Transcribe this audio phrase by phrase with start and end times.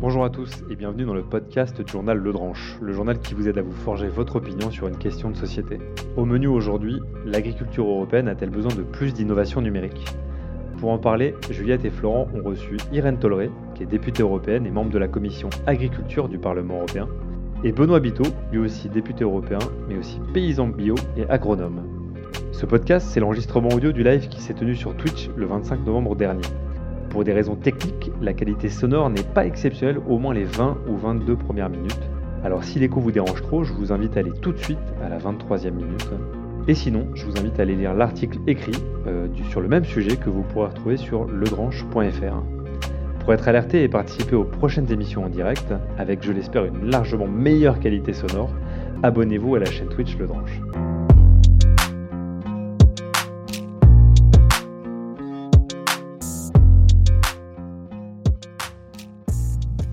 [0.00, 3.34] Bonjour à tous et bienvenue dans le podcast du journal Le Dranche, le journal qui
[3.34, 5.78] vous aide à vous forger votre opinion sur une question de société.
[6.16, 10.06] Au menu aujourd'hui, l'agriculture européenne a-t-elle besoin de plus d'innovation numérique
[10.78, 14.70] Pour en parler, Juliette et Florent ont reçu Irène Tolleré, qui est députée européenne et
[14.70, 17.06] membre de la commission agriculture du Parlement européen,
[17.62, 21.82] et Benoît Biteau, lui aussi député européen, mais aussi paysan bio et agronome.
[22.52, 26.16] Ce podcast, c'est l'enregistrement audio du live qui s'est tenu sur Twitch le 25 novembre
[26.16, 26.48] dernier.
[27.10, 30.96] Pour des raisons techniques, la qualité sonore n'est pas exceptionnelle au moins les 20 ou
[30.96, 32.08] 22 premières minutes.
[32.44, 35.08] Alors si l'écho vous dérange trop, je vous invite à aller tout de suite à
[35.08, 36.08] la 23e minute.
[36.68, 38.76] Et sinon, je vous invite à aller lire l'article écrit
[39.08, 42.42] euh, sur le même sujet que vous pourrez retrouver sur ledranche.fr.
[43.18, 47.26] Pour être alerté et participer aux prochaines émissions en direct, avec je l'espère une largement
[47.26, 48.50] meilleure qualité sonore,
[49.02, 50.26] abonnez-vous à la chaîne Twitch Le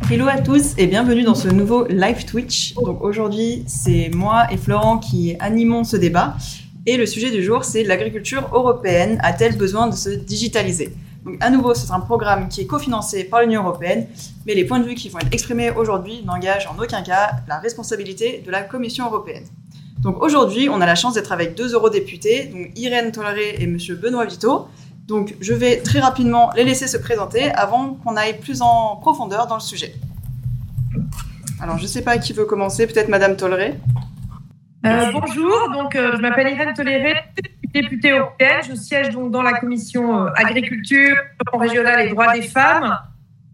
[0.09, 2.75] Hello à tous et bienvenue dans ce nouveau live Twitch.
[2.75, 6.37] Donc aujourd'hui, c'est moi et Florent qui animons ce débat.
[6.85, 10.93] Et le sujet du jour, c'est l'agriculture européenne a-t-elle besoin de se digitaliser?
[11.25, 14.07] Donc à nouveau, c'est un programme qui est cofinancé par l'Union européenne,
[14.45, 17.59] mais les points de vue qui vont être exprimés aujourd'hui n'engagent en aucun cas la
[17.59, 19.43] responsabilité de la Commission européenne.
[19.99, 23.95] Donc aujourd'hui, on a la chance d'être avec deux eurodéputés, donc Irène Tolleré et Monsieur
[23.95, 24.67] Benoît Vito.
[25.07, 29.47] Donc, je vais très rapidement les laisser se présenter avant qu'on aille plus en profondeur
[29.47, 29.95] dans le sujet.
[31.61, 33.75] Alors, je ne sais pas qui veut commencer, peut-être Madame Tolleré.
[34.85, 37.15] Euh, bonjour, donc euh, je m'appelle Irène Toléré,
[37.73, 38.61] députée européenne.
[38.69, 41.15] Je siège donc dans la commission euh, agriculture,
[41.53, 42.99] régionale et droits des femmes.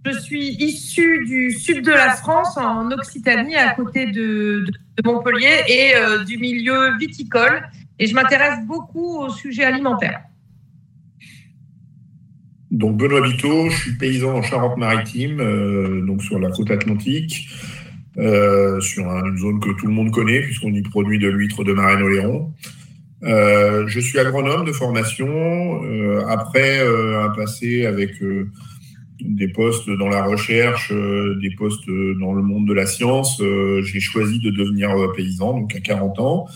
[0.05, 5.63] Je suis issue du sud de la France, en Occitanie, à côté de, de Montpellier,
[5.67, 5.93] et
[6.25, 7.63] du milieu viticole.
[7.99, 10.23] Et je m'intéresse beaucoup au sujet alimentaire.
[12.73, 17.47] Donc Benoît Biteau, je suis paysan en Charente-Maritime, euh, donc sur la côte atlantique,
[18.17, 21.71] euh, sur une zone que tout le monde connaît puisqu'on y produit de l'huître de
[21.71, 22.51] Marraine-Oléron.
[23.25, 25.81] Euh, je suis agronome de formation.
[26.27, 28.15] après un passé avec
[29.21, 31.87] des postes dans la recherche, des postes
[32.19, 33.39] dans le monde de la science,
[33.83, 36.47] j'ai choisi de devenir paysan, donc à 40 ans.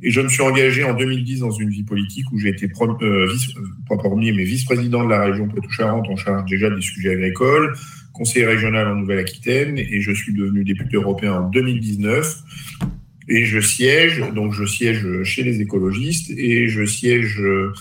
[0.00, 2.70] Et je me suis engagé en 2010 dans une vie politique où j'ai été
[3.02, 6.80] euh, vice, euh, pas premier, mais vice-président de la région Poitou-Charentes en charge déjà des
[6.80, 7.74] sujets agricoles,
[8.12, 12.42] conseiller régional en Nouvelle-Aquitaine, et je suis devenu député européen en 2019.
[13.30, 17.72] Et je siège, donc je siège chez les écologistes et je siège euh,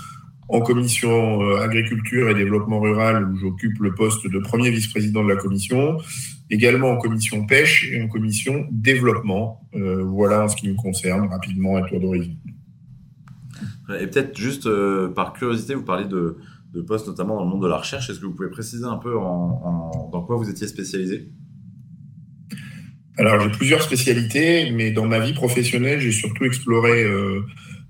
[0.50, 5.36] en commission agriculture et développement rural où j'occupe le poste de premier vice-président de la
[5.36, 5.98] commission
[6.50, 9.62] également en commission pêche et en commission développement.
[9.76, 12.36] Euh, voilà en ce qui nous concerne, rapidement, un tour d'horizon.
[14.00, 16.38] Et peut-être juste euh, par curiosité, vous parlez de,
[16.74, 18.10] de, postes notamment dans le monde de la recherche.
[18.10, 21.30] Est-ce que vous pouvez préciser un peu en, dans quoi vous étiez spécialisé?
[23.18, 27.42] Alors j'ai plusieurs spécialités, mais dans ma vie professionnelle, j'ai surtout exploré euh,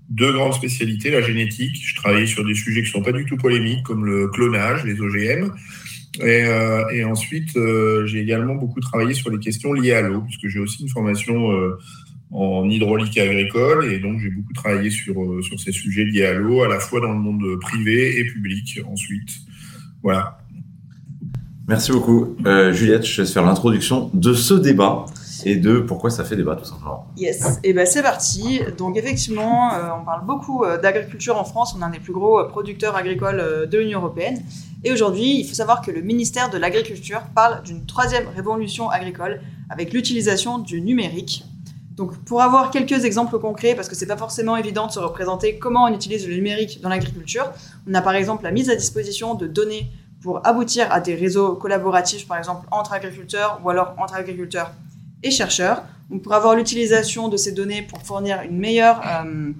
[0.09, 1.75] deux grandes spécialités, la génétique.
[1.83, 4.85] Je travaillais sur des sujets qui ne sont pas du tout polémiques, comme le clonage,
[4.85, 5.51] les OGM,
[6.21, 10.21] et, euh, et ensuite, euh, j'ai également beaucoup travaillé sur les questions liées à l'eau,
[10.21, 11.77] puisque j'ai aussi une formation euh,
[12.31, 16.63] en hydraulique agricole, et donc j'ai beaucoup travaillé sur, sur ces sujets liés à l'eau,
[16.63, 19.29] à la fois dans le monde privé et public ensuite.
[20.03, 20.39] Voilà.
[21.67, 22.35] Merci beaucoup.
[22.71, 25.05] Juliette, je vais faire l'introduction de ce débat
[25.45, 27.07] et de pourquoi ça fait débat tout simplement.
[27.17, 28.61] Yes, et ben c'est parti.
[28.77, 31.75] Donc effectivement, on parle beaucoup d'agriculture en France.
[31.77, 34.41] On est un des plus gros producteurs agricoles de l'Union européenne.
[34.83, 39.41] Et aujourd'hui, il faut savoir que le ministère de l'Agriculture parle d'une troisième révolution agricole
[39.69, 41.43] avec l'utilisation du numérique.
[41.95, 45.57] Donc, pour avoir quelques exemples concrets, parce que c'est pas forcément évident de se représenter
[45.57, 47.51] comment on utilise le numérique dans l'agriculture,
[47.89, 49.87] on a par exemple la mise à disposition de données
[50.21, 54.71] pour aboutir à des réseaux collaboratifs, par exemple entre agriculteurs ou alors entre agriculteurs
[55.23, 55.83] et chercheurs.
[56.11, 59.51] On pourrait avoir l'utilisation de ces données pour fournir une meilleure euh,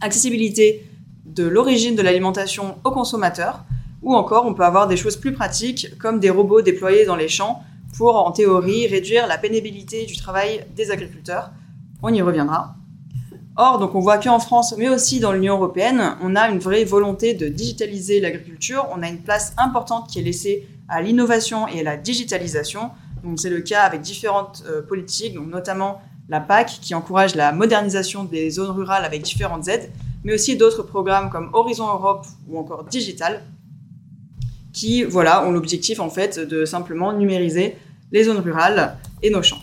[0.00, 0.86] accessibilité
[1.26, 3.64] de l'origine de l'alimentation aux consommateurs.
[4.02, 7.28] Ou encore, on peut avoir des choses plus pratiques, comme des robots déployés dans les
[7.28, 7.62] champs
[7.96, 11.50] pour, en théorie, réduire la pénibilité du travail des agriculteurs.
[12.02, 12.76] On y reviendra.
[13.56, 16.84] Or, donc on voit qu'en France, mais aussi dans l'Union européenne, on a une vraie
[16.84, 18.86] volonté de digitaliser l'agriculture.
[18.94, 22.90] On a une place importante qui est laissée à l'innovation et à la digitalisation.
[23.22, 26.00] Donc c'est le cas avec différentes euh, politiques, donc notamment
[26.30, 29.90] la PAC qui encourage la modernisation des zones rurales avec différentes aides,
[30.24, 33.42] mais aussi d'autres programmes comme Horizon Europe ou encore Digital
[34.72, 37.76] qui voilà, ont l'objectif en fait de simplement numériser
[38.12, 39.62] les zones rurales et nos champs.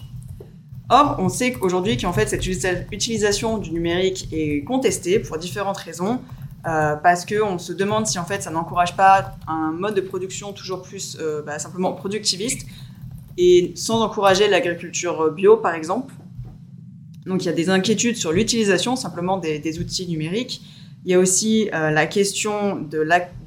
[0.89, 6.21] Or, on sait qu'aujourd'hui qu'en fait cette utilisation du numérique est contestée pour différentes raisons,
[6.65, 10.54] euh, parce qu'on se demande si en fait ça n'encourage pas un mode de production
[10.54, 12.65] toujours plus euh, bah, simplement productiviste,
[13.38, 16.13] et sans encourager l'agriculture bio, par exemple.
[17.25, 20.62] Donc il y a des inquiétudes sur l'utilisation simplement des, outils numériques.
[21.07, 23.00] Il y a aussi euh, la question de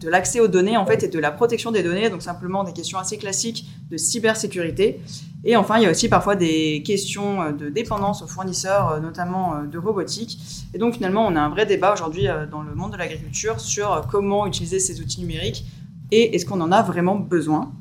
[0.09, 2.99] l'accès aux données en fait et de la protection des données, donc simplement des questions
[2.99, 5.03] assez classiques de cybersécurité.
[5.45, 9.01] Et enfin, il y a aussi parfois des questions euh, de dépendance aux fournisseurs, euh,
[9.01, 10.39] notamment de robotique.
[10.73, 14.07] Et donc finalement, on a un vrai débat aujourd'hui dans le monde de l'agriculture sur
[14.11, 15.67] comment utiliser ces outils numériques
[16.11, 17.73] et est-ce qu'on en a vraiment besoin.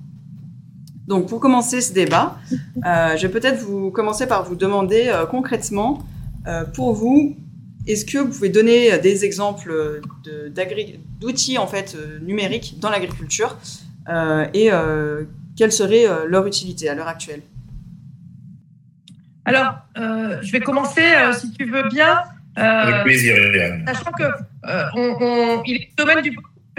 [1.07, 2.37] Donc, pour commencer ce débat,
[2.83, 5.99] je vais peut-être vous commencer par vous demander concrètement,
[6.73, 7.35] pour vous,
[7.89, 10.01] est-ce que vous pouvez donner des exemples
[11.19, 13.57] d'outils en fait numériques dans l'agriculture
[14.53, 14.69] et
[15.57, 17.41] quelle serait leur utilité à l'heure actuelle?
[19.45, 21.03] Alors, je vais commencer,
[21.33, 22.19] si tu veux bien.
[22.55, 23.35] Avec plaisir,
[23.87, 24.23] Sachant que
[25.65, 26.35] il est le domaine du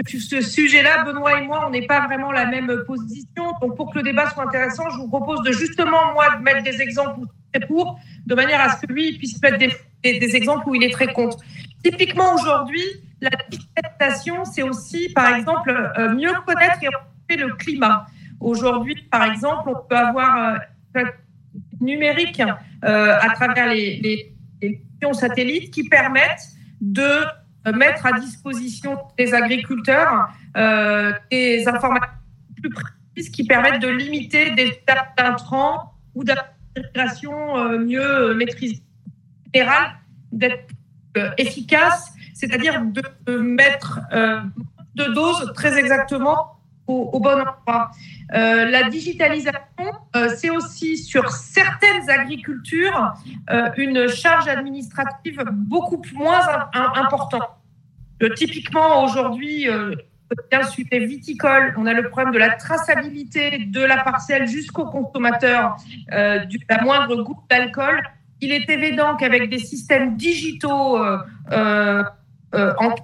[0.07, 3.53] ce sujet-là, Benoît et moi, on n'est pas vraiment la même position.
[3.61, 6.63] Donc, pour que le débat soit intéressant, je vous propose de justement, moi, de mettre
[6.63, 9.69] des exemples très courts, de manière à ce que lui puisse mettre des,
[10.03, 11.37] des, exemples où il est très contre.
[11.83, 12.83] Typiquement, aujourd'hui,
[13.21, 18.05] la digitalisation, c'est aussi, par exemple, euh, mieux connaître et remonter le climat.
[18.39, 20.59] Aujourd'hui, par exemple, on peut avoir
[20.97, 21.03] euh,
[21.79, 22.41] numérique
[22.83, 24.81] euh, à travers les, les, les
[25.13, 26.47] satellites qui permettent
[26.79, 27.01] de
[27.67, 30.29] euh, mettre à disposition des agriculteurs
[31.31, 32.17] des informations
[32.61, 38.81] plus précises qui permettent de limiter des pertes d'intrants ou euh, mieux maîtrisée.
[39.53, 39.91] Générale,
[40.31, 40.67] d'être
[41.37, 43.99] efficace, c'est-à-dire de mettre
[44.95, 46.57] de doses très exactement
[46.87, 47.91] au, bon endroit.
[48.31, 49.59] la digitalisation,
[50.37, 53.13] c'est aussi sur certaines agricultures
[53.77, 57.49] une charge administrative beaucoup moins importante.
[58.35, 59.67] typiquement, aujourd'hui,
[60.49, 65.77] bien suite viticole, on a le problème de la traçabilité de la parcelle jusqu'au consommateur
[66.11, 68.01] euh, du, la moindre goutte d'alcool.
[68.41, 71.17] Il est évident qu'avec des systèmes digitaux euh,
[71.53, 72.95] euh, en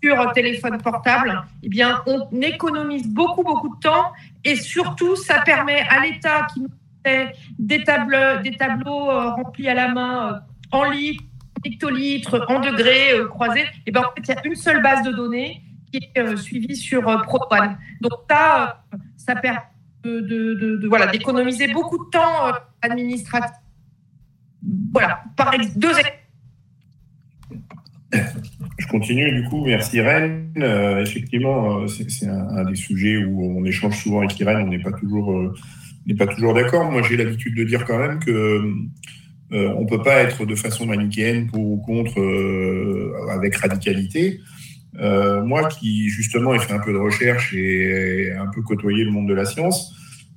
[0.00, 4.12] sur téléphone portable, eh bien, on économise beaucoup, beaucoup de temps
[4.44, 6.68] et surtout, ça permet à l'État qui nous
[7.04, 11.24] fait des tableaux, des tableaux remplis à la main en litres,
[11.64, 13.64] hectolitres, en degrés croisés.
[13.86, 15.62] Eh bien, en fait, il y a une seule base de données
[15.94, 17.76] qui est euh, suivi sur euh, Proton.
[18.00, 19.60] Donc ça, euh, ça permet
[20.04, 22.52] de, d'économiser beaucoup de temps
[22.82, 23.56] administratif.
[24.92, 25.92] Voilà, par deux
[28.78, 30.52] je continue du coup, merci Irène.
[31.00, 35.52] effectivement, c'est un, des sujets où on échange souvent avec Irène, on n'est pas toujours,
[36.06, 36.90] n'est pas toujours d'accord.
[36.92, 38.62] Moi, j'ai l'habitude de dire quand même que
[39.50, 42.20] on ne peut pas être de façon manichéenne pour ou contre
[43.32, 44.40] avec radicalité.
[45.00, 49.10] Euh, moi qui justement ai fait un peu de recherche et un peu côtoyé le
[49.10, 49.92] monde de la science,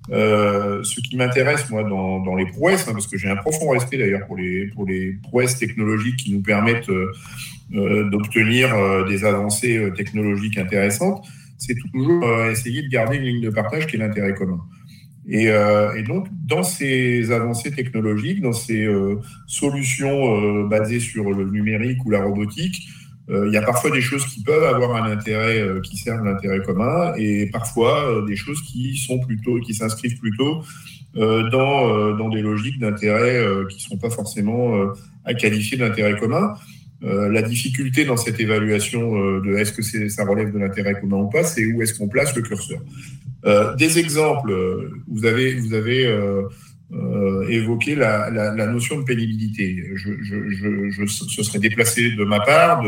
[0.09, 3.98] euh, ce qui m'intéresse moi dans, les prouesses, hein, parce que j'ai un profond respect
[3.98, 7.12] d'ailleurs pour les, prouesses technologiques qui nous permettent euh,
[7.75, 8.69] euh d'obtenir
[9.06, 11.25] des avancées technologiques intéressantes,
[11.57, 14.62] c'est toujours essayer de garder une ligne de partage qui est l'intérêt commun.
[15.27, 15.51] Et,
[16.07, 18.88] donc, dans ces avancées technologiques, dans ces
[19.48, 22.88] solutions basées sur le numérique ou la robotique,
[23.29, 26.62] il y a parfois des choses qui peuvent avoir un intérêt euh, qui servent l'intérêt
[26.62, 30.63] commun et parfois euh, des choses qui sont plutôt qui s'inscrivent plutôt
[31.15, 34.75] dans, dans des logiques d'intérêt qui ne sont pas forcément
[35.25, 36.53] à qualifier d'intérêt commun.
[37.01, 41.43] la difficulté dans cette évaluation de est-ce que ça relève de l'intérêt commun ou pas,
[41.43, 42.81] c'est où est-ce qu'on place le curseur.
[43.79, 44.53] des exemples,
[45.07, 46.05] vous avez, vous avez
[46.94, 49.84] euh, évoquer la, la, la, notion de pénibilité.
[49.96, 52.82] Je, je, je, ce serait déplacé de ma part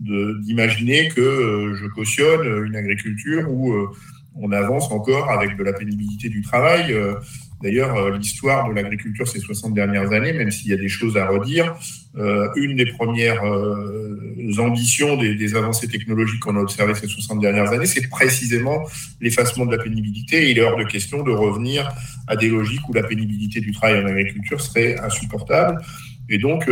[0.00, 3.86] d'imaginer de, que euh, je cautionne une agriculture où euh,
[4.34, 6.92] on avance encore avec de la pénibilité du travail.
[7.62, 11.16] D'ailleurs, euh, l'histoire de l'agriculture ces 60 dernières années, même s'il y a des choses
[11.16, 11.74] à redire,
[12.16, 14.16] euh, une des premières euh,
[14.58, 18.84] ambitions des, avancées technologiques qu'on a observées ces 60 dernières années, c'est précisément
[19.20, 20.50] l'effacement de la pénibilité.
[20.50, 21.88] il est hors de question de revenir
[22.28, 25.80] à des logiques où la pénibilité du travail en agriculture serait insupportable.
[26.28, 26.70] Et donc,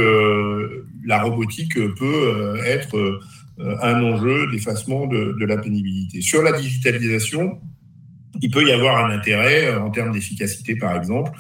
[1.07, 3.21] la robotique peut être
[3.59, 6.21] un enjeu d'effacement de, de la pénibilité.
[6.21, 7.59] Sur la digitalisation,
[8.43, 11.33] il peut y avoir un intérêt euh, en termes d'efficacité, par exemple.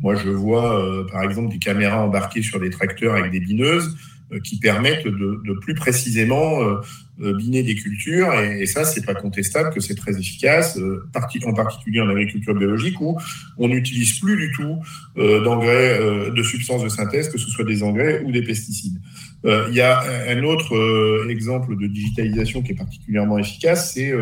[0.00, 3.96] Moi, je vois, euh, par exemple, des caméras embarquées sur des tracteurs avec des bineuses
[4.32, 6.60] euh, qui permettent de, plus précisément
[7.18, 8.32] biner des cultures.
[8.40, 10.78] Et, et ça, c'est pas contestable que c'est très efficace,
[11.44, 13.18] en particulier en agriculture biologique, où
[13.58, 14.78] on n'utilise plus du tout
[15.16, 18.98] d'engrais, de substances de synthèse, que ce soit des engrais ou des pesticides.
[19.44, 24.14] Il y a un autre exemple de digitalisation qui est particulièrement efficace, c'est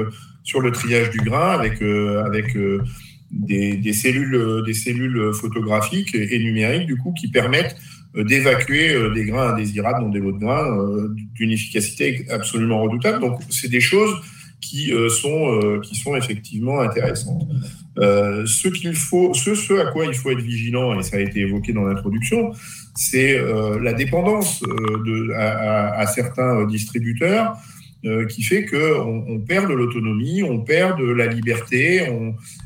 [0.49, 2.83] sur le triage du grain avec, euh, avec euh,
[3.31, 7.77] des, cellules, des cellules photographiques et numériques du coup qui permettent
[8.17, 10.67] d'évacuer des grains indésirables dans des lots de grains
[11.35, 13.21] d'une efficacité absolument redoutable.
[13.21, 14.15] Donc c'est des choses
[14.63, 17.47] qui sont qui sont effectivement intéressantes.
[17.99, 21.85] ce faut, ce, à quoi il faut être vigilant et ça a été évoqué dans
[21.85, 22.53] l'introduction,
[22.95, 23.39] c'est
[23.79, 24.65] la dépendance
[25.37, 27.78] à, certains distributeurs euh,
[28.29, 32.07] qui fait qu'on on perd de l'autonomie, on perd de la liberté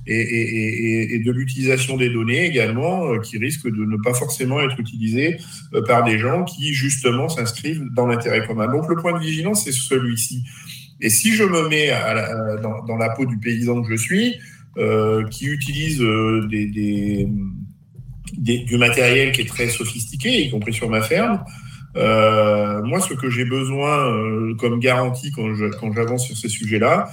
[0.07, 5.39] et, de l'utilisation des données également, euh, qui risque de ne pas forcément être utilisées
[5.75, 8.67] euh, par des gens qui justement s'inscrivent dans l'intérêt commun.
[8.71, 10.45] Donc le point de vigilance, c'est celui-ci.
[11.01, 11.91] Et si je me mets
[12.62, 14.37] dans, la peau du paysan que je suis,
[14.79, 15.99] euh, qui utilise
[18.39, 21.45] du matériel qui est très sophistiqué, y compris sur ma ferme,
[21.97, 26.49] euh, moi, ce que j'ai besoin euh, comme garantie quand, je, quand j'avance sur ces
[26.49, 27.11] sujets-là,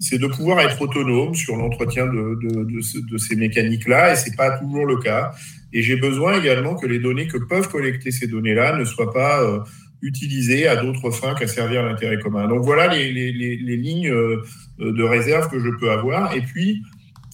[0.00, 4.58] c'est de pouvoir être autonome sur l'entretien de, de, de, ces mécaniques-là, et c'est pas
[4.58, 5.32] toujours le cas.
[5.72, 9.42] Et j'ai besoin également que les données que peuvent collecter ces données-là ne soient pas
[9.42, 9.60] euh,
[10.02, 12.46] utilisées à d'autres fins qu'à servir l'intérêt commun.
[12.48, 14.42] Donc voilà les, les, les, les lignes euh,
[14.78, 16.34] de réserve que je peux avoir.
[16.34, 16.82] Et puis,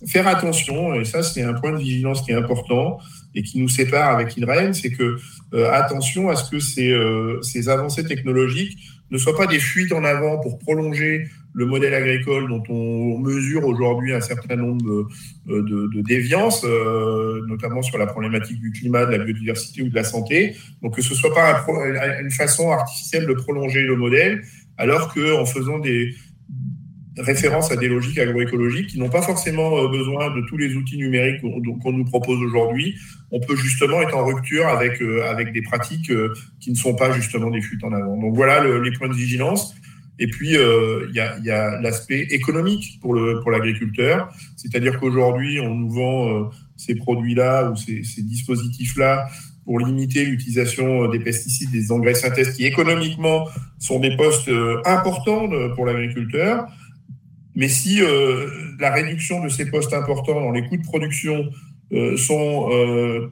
[0.06, 2.98] faire attention, et ça c'est un point de vigilance qui est important
[3.34, 5.16] et qui nous sépare avec INREN, c'est que
[5.54, 8.78] euh, attention à ce que ces, euh, ces avancées technologiques
[9.10, 13.64] ne soient pas des fuites en avant pour prolonger le modèle agricole dont on mesure
[13.64, 18.70] aujourd'hui un certain nombre de, euh, de, de déviances, euh, notamment sur la problématique du
[18.70, 20.56] climat, de la biodiversité ou de la santé.
[20.82, 24.42] Donc que ce soit pas un, une façon artificielle de prolonger le modèle,
[24.78, 26.14] alors qu'en faisant des,
[27.18, 30.96] référence à des logiques agroécologiques qui n'ont pas forcément euh, besoin de tous les outils
[30.96, 32.96] numériques qu'on nous propose aujourd'hui.
[33.30, 36.94] On peut justement être en rupture avec, euh, avec des pratiques euh, qui ne sont
[36.94, 38.16] pas justement des fuites en avant.
[38.16, 39.74] Donc voilà le, les points de vigilance.
[40.22, 45.60] Et puis, il y a, y a l'aspect économique pour, le, pour l'agriculteur, c'est-à-dire qu'aujourd'hui,
[45.60, 49.30] on nous vend ces produits-là ou ces, ces dispositifs-là
[49.64, 53.48] pour limiter l'utilisation des pesticides, des engrais synthèses qui économiquement
[53.78, 54.50] sont des postes
[54.84, 56.66] importants pour l'agriculteur.
[57.60, 58.48] Mais si euh,
[58.78, 61.50] la réduction de ces postes importants dans les coûts de production
[61.92, 63.30] euh, sont euh,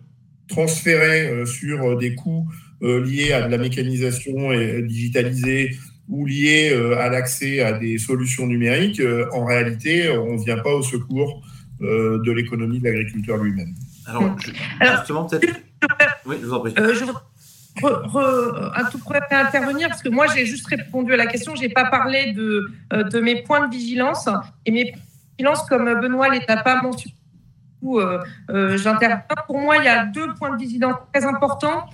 [0.48, 2.46] transférés euh, sur des coûts
[2.82, 5.78] euh, liés à de la mécanisation et digitalisée
[6.10, 10.82] ou liés à l'accès à des solutions numériques, en réalité, on ne vient pas au
[10.82, 11.42] secours
[11.80, 13.74] de l'économie de l'agriculteur lui-même.
[14.06, 15.60] Alors, justement, peut-être.
[16.24, 16.72] Oui, je vous en prie.
[16.76, 17.04] je
[17.82, 21.68] re, à tout près intervenir parce que moi j'ai juste répondu à la question, j'ai
[21.68, 24.28] pas parlé de, euh, de mes points de vigilance
[24.66, 27.14] et mes points de vigilance comme Benoît les pas mentionné.
[27.84, 28.18] Euh,
[28.50, 29.22] euh, j'interviens.
[29.46, 31.86] Pour moi, il y a deux points de vigilance très importants.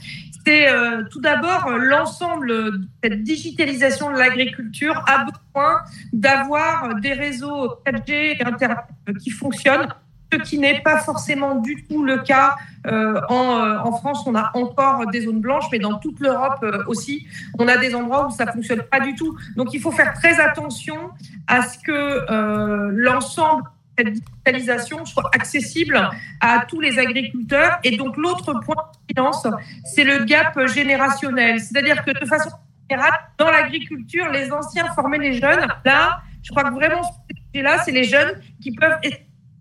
[0.46, 5.80] C'est euh, tout d'abord l'ensemble de cette digitalisation de l'agriculture a besoin
[6.12, 8.78] d'avoir des réseaux 4G et Internet
[9.22, 9.88] qui fonctionnent
[10.34, 14.24] ce qui n'est pas forcément du tout le cas euh, en, euh, en, France.
[14.26, 17.26] On a encore des zones blanches, mais dans toute l'Europe euh, aussi,
[17.58, 19.36] on a des endroits où ça fonctionne pas du tout.
[19.56, 21.10] Donc il faut faire très attention
[21.46, 23.64] à ce que l'ensemble
[23.98, 26.10] de cette digitalisation soit accessible
[26.40, 27.78] à tous les agriculteurs.
[27.84, 29.46] Et donc l'autre point de finance,
[29.84, 31.60] c'est le gap générationnel.
[31.60, 32.50] C'est-à-dire que de façon
[32.90, 35.66] générale, dans l'agriculture, les anciens formaient les jeunes.
[35.84, 37.02] Là, je crois que vraiment,
[37.54, 38.98] ce là, c'est les jeunes qui peuvent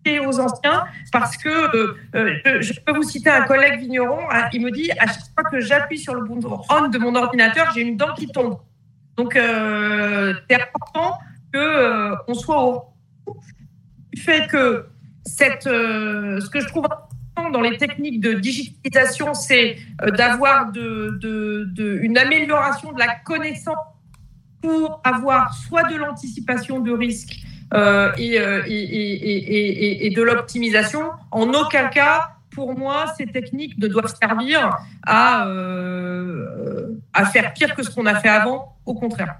[0.06, 4.62] aux anciens parce que euh, euh, je peux vous citer un collègue vigneron, hein, il
[4.62, 7.82] me dit à chaque fois que j'appuie sur le bouton on de mon ordinateur, j'ai
[7.82, 8.60] une dent qui tombe.
[9.18, 11.18] Donc euh, c'est important
[11.52, 12.94] que euh, on soit au
[14.18, 14.86] fait que
[15.26, 19.78] cette ce que je trouve important dans les techniques de digitalisation, c'est
[20.18, 23.78] d'avoir de, de, une amélioration de la connaissance
[24.62, 31.12] pour avoir soit de l'anticipation de risques euh, et, euh, et, de l'optimisation.
[31.32, 37.76] En aucun cas, pour moi, ces techniques ne doivent servir à, euh, à faire pire
[37.76, 39.36] que ce qu'on a fait avant, au contraire.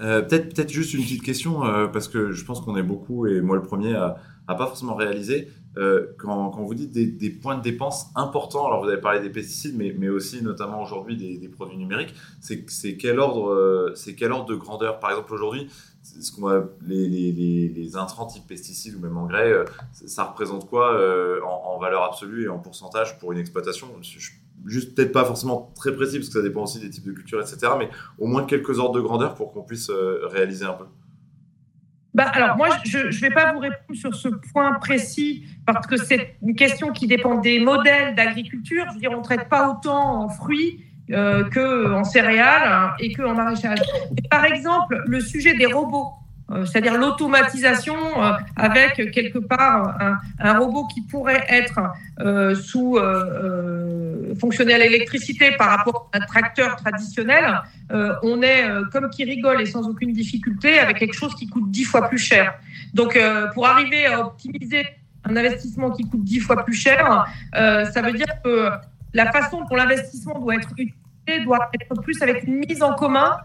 [0.00, 3.28] Euh, peut-être peut-être juste une petite question euh, parce que je pense qu'on est beaucoup
[3.28, 4.16] et moi le premier à,
[4.48, 8.82] à pas forcément réaliser euh, quand, quand vous dites des, points de dépense importants alors
[8.82, 13.20] vous avez parlé des pesticides mais, mais aussi notamment aujourd'hui des, produits numériques c'est quel
[13.20, 14.98] ordre c'est quel ordre de grandeur?
[14.98, 15.70] Par exemple aujourd'hui
[16.04, 19.64] ce qu'on va les, les, les, intrants type pesticides ou même engrais, euh,
[20.06, 23.88] ça représente quoi euh, en, valeur absolue et en pourcentage pour une exploitation?
[24.66, 27.40] Juste peut-être pas forcément très précis parce que ça dépend aussi des types de cultures,
[27.40, 27.72] etc.
[27.78, 30.84] Mais au moins quelques ordres de grandeur pour qu'on puisse euh, réaliser un peu.
[32.12, 35.96] Bah, alors moi, je ne vais pas vous répondre sur ce point précis parce que
[35.96, 38.84] c'est une question qui dépend des modèles d'agriculture.
[38.88, 43.34] Je veux dire, on ne traite pas autant en fruits euh, qu'en céréales et qu'en
[43.34, 43.80] maraîchage.
[44.30, 46.12] Par exemple, le sujet des robots.
[46.50, 49.98] euh, c'est-à-dire l'automatisation euh, avec quelque part
[50.38, 51.80] un, robot qui pourrait être
[52.20, 52.98] euh, sous
[54.38, 57.60] fonctionner à l'électricité par rapport à un tracteur traditionnel,
[58.22, 61.84] on est comme qui rigole et sans aucune difficulté avec quelque chose qui coûte dix
[61.84, 62.54] fois plus cher.
[62.92, 63.18] Donc
[63.54, 64.86] pour arriver à optimiser
[65.24, 68.70] un investissement qui coûte dix fois plus cher, ça veut dire que
[69.14, 73.38] la façon dont l'investissement doit être utilisé doit être plus avec une mise en commun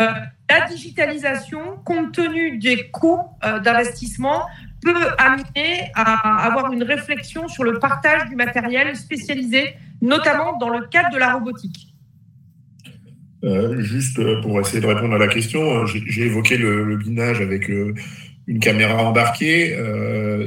[0.00, 0.06] euh,
[0.50, 4.46] la digitalisation, compte tenu des coûts euh, d'investissement,
[4.82, 10.86] peut amener à avoir une réflexion sur le partage du matériel spécialisé, notamment dans le
[10.86, 11.94] cadre de la robotique.
[13.44, 17.70] Euh, juste pour essayer de répondre à la question, j'ai évoqué le, binage avec
[18.48, 19.76] une caméra embarquée,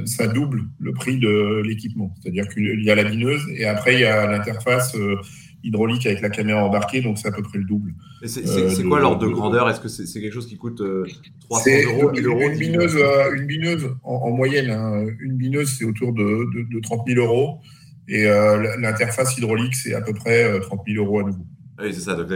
[0.06, 2.14] ça double le prix de l'équipement.
[2.20, 4.96] C'est-à-dire qu'il y a la bineuse et après il y a l'interface
[5.64, 7.94] hydraulique avec la caméra embarquée, donc c'est à peu près le double.
[8.26, 9.70] C'est euh, quoi l'ordre de, grandeur?
[9.70, 10.82] Est-ce que c'est quelque chose qui coûte
[11.50, 15.76] 300 euh, euros, 1000 euros Une bineuse, euh, une bineuse en, moyenne, hein, une bineuse
[15.78, 17.60] c'est autour de, de, 30 000 euros
[18.08, 18.24] et
[18.80, 21.46] l'interface hydraulique c'est à peu près 30 000 euros à nouveau.
[21.80, 22.28] Oui, c'est ça, donc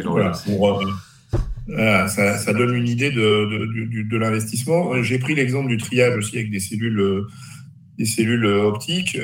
[1.67, 5.01] ça, donne une idée de, de l'investissement.
[5.01, 7.25] J'ai pris l'exemple du triage aussi avec des cellules,
[7.98, 9.17] des cellules optiques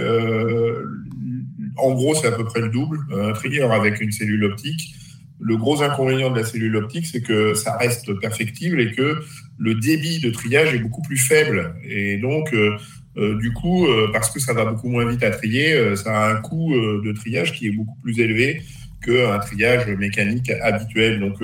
[1.77, 4.95] en gros, c'est à peu près le double, un trieur avec une cellule optique.
[5.39, 9.21] Le gros inconvénient de la cellule optique, c'est que ça reste perfectible et que
[9.57, 11.73] le débit de triage est beaucoup plus faible.
[11.83, 12.77] Et donc, euh,
[13.17, 16.33] euh, du coup, euh, parce que ça va beaucoup moins vite à trier, ça a
[16.33, 18.61] un coût de triage qui est beaucoup plus élevé
[19.03, 21.19] qu'un triage mécanique habituel.
[21.19, 21.41] Donc,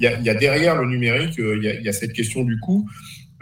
[0.00, 2.88] il y, a, derrière le numérique, il y, a cette question du coût.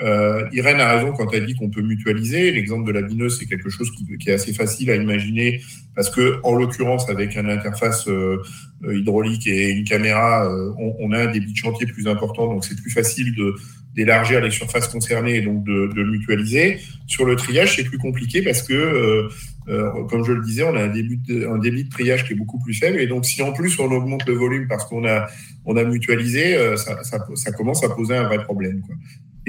[0.01, 2.53] Euh, Irène a raison quand elle dit qu'on peut mutualiser.
[2.53, 5.61] L'exemple de la bineuse, c'est quelque chose qui, est assez facile à imaginer
[5.95, 8.43] parce que, en l'occurrence, avec une interface euh,
[8.89, 12.81] hydraulique et une caméra, euh, on, a un débit de chantier plus important, donc c'est
[12.81, 13.35] plus facile
[13.95, 16.79] d'élargir les surfaces concernées et donc de, de mutualiser.
[17.07, 19.29] Sur le triage, c'est plus compliqué parce que,
[20.09, 22.37] comme je le disais, on a un débit, de, un débit de triage qui est
[22.37, 22.99] beaucoup plus faible.
[22.99, 25.27] Et donc, si en plus on augmente le volume parce qu'on a,
[25.65, 28.83] on a mutualisé, ça, ça, commence à poser un vrai problème.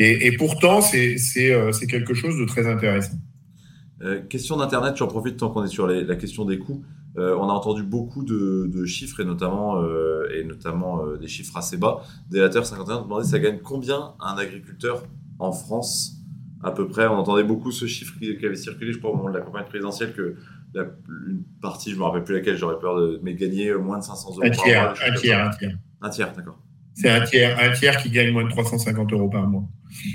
[0.01, 3.17] Et, pourtant, euh, c'est quelque chose de très intéressant.
[4.01, 6.85] Euh, question d'Internet, j'en profite tant qu'on est sur la question des coûts.
[7.17, 9.83] Euh, on a entendu beaucoup de, chiffres et notamment,
[10.33, 12.01] et notamment des chiffres assez bas.
[12.31, 15.03] Délateur 51 demandait ça gagne combien un agriculteur
[15.37, 16.18] en France?
[16.63, 17.07] À peu près.
[17.07, 19.65] On entendait beaucoup ce chiffre qui, avait circulé, je crois, au moment de la campagne
[19.65, 20.35] présidentielle, que
[20.75, 24.03] une partie, je ne me rappelle plus laquelle, j'aurais peur de, mais gagner moins de
[24.03, 25.77] 500 euros un tiers, un tiers, un tiers.
[26.01, 26.59] Un tiers, d'accord.
[26.93, 29.63] C'est un tiers, un tiers qui gagne moins de 350 euros par mois.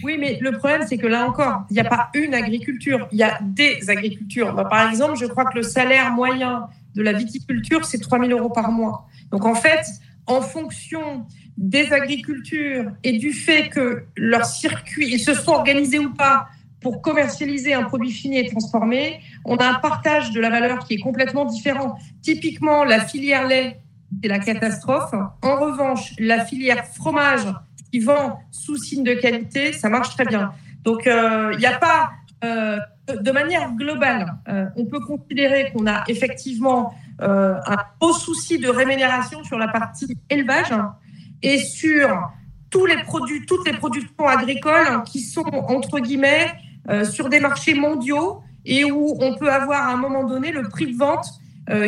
[0.02, 3.18] Oui, mais le problème, c'est que là encore, il n'y a pas une agriculture, il
[3.18, 4.54] y a des agricultures.
[4.54, 8.38] Bah, par exemple, je crois que le salaire moyen de la viticulture, c'est 3 000
[8.38, 9.07] euros par mois.
[9.30, 9.85] Donc en fait,
[10.26, 16.12] en fonction des agricultures et du fait que leur circuit, ils se sont organisés ou
[16.12, 16.48] pas
[16.80, 20.94] pour commercialiser un produit fini et transformé, on a un partage de la valeur qui
[20.94, 21.98] est complètement différent.
[22.20, 23.80] Typiquement, la filière lait,
[24.22, 25.14] c'est la catastrophe.
[25.42, 27.46] En revanche, la filière fromage,
[27.90, 30.52] qui vend sous signe de qualité, ça marche très bien.
[30.82, 32.10] Donc, il euh, n'y a pas,
[32.44, 38.68] euh, de manière globale, euh, on peut considérer qu'on a effectivement un haut souci de
[38.68, 40.74] rémunération sur la partie élevage
[41.42, 42.31] et sur
[42.70, 46.53] tous les produits, toutes les productions agricoles qui sont, entre guillemets,
[47.05, 50.92] sur des marchés mondiaux et où on peut avoir à un moment donné le prix
[50.92, 51.27] de vente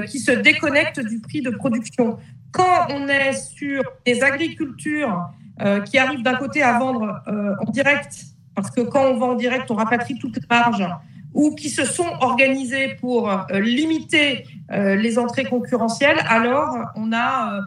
[0.06, 2.18] qui se déconnecte du prix de production.
[2.52, 5.28] Quand on est sur des agricultures
[5.62, 9.30] euh, qui arrivent d'un côté à vendre euh, en direct, parce que quand on vend
[9.30, 10.86] en direct, on rapatrie toutes les marges,
[11.36, 17.60] ou qui se sont organisés pour euh, limiter les entrées concurrentielles, alors on a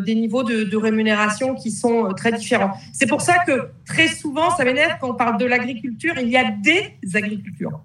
[0.00, 2.72] des niveaux de, rémunération qui sont très différents.
[2.92, 6.36] C'est pour ça que très souvent, ça m'énerve quand on parle de l'agriculture, il y
[6.36, 7.80] a des agricultures.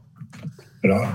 [0.84, 1.08] Alors,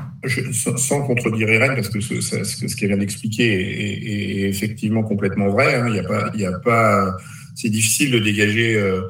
[0.52, 5.88] sans contredire Irène, parce que ce, ce, qu'elle vient d'expliquer est, effectivement complètement vrai, hein,
[5.88, 7.16] il y a pas
[7.61, 9.02] c'est difficile de dégager, euh,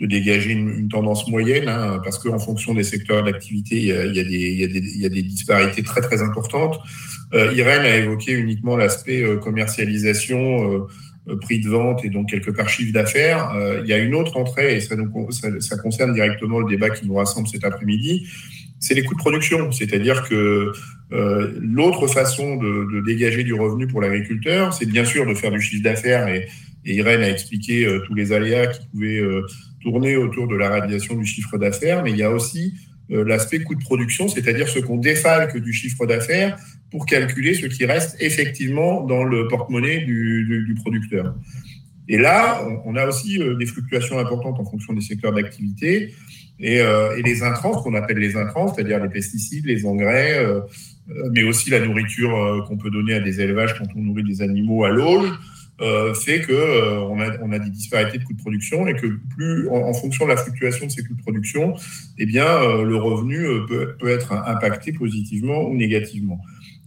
[0.00, 5.08] de dégager une, tendance moyenne, hein, parce qu'en fonction des secteurs d'activité, il, y a,
[5.08, 6.78] des, disparités très très importantes.
[7.34, 10.86] Euh, Irène a évoqué uniquement l'aspect euh, commercialisation,
[11.42, 13.52] prix de vente et donc quelque part chiffre d'affaires.
[13.82, 14.96] il y a une autre entrée, et ça,
[15.60, 18.26] ça, concerne directement le débat qui nous rassemble cet après-midi,
[18.80, 19.70] c'est les coûts de production.
[19.70, 20.72] C'est-à-dire que
[21.10, 25.82] l'autre façon de, dégager du revenu pour l'agriculteur, c'est bien sûr de faire du chiffre
[25.82, 26.48] d'affaires et,
[26.84, 29.46] Irène a expliqué euh, tous les aléas qui pouvaient euh,
[29.80, 32.74] tourner autour de la réalisation du chiffre d'affaires, mais il y a aussi
[33.10, 36.56] euh, l'aspect coût de production, c'est-à-dire ce qu'on défalque du chiffre d'affaires
[36.90, 41.34] pour calculer ce qui reste effectivement dans le porte-monnaie du, producteur.
[42.08, 46.14] Et là, on a aussi des fluctuations importantes en fonction des secteurs d'activité.
[46.58, 50.42] Et, et les intrants, ce qu'on appelle les intrants, c'est-à-dire les pesticides, les engrais,
[51.32, 54.84] mais aussi la nourriture qu'on peut donner à des élevages quand on nourrit des animaux
[54.84, 55.30] à l'auge,
[55.80, 58.94] euh, fait que euh, on, a, on, a, des disparités de coûts de production et
[58.94, 61.76] que plus en, fonction de la fluctuation de ces coûts de production,
[62.18, 66.40] eh bien euh, le revenu peut, peut, être impacté positivement ou négativement.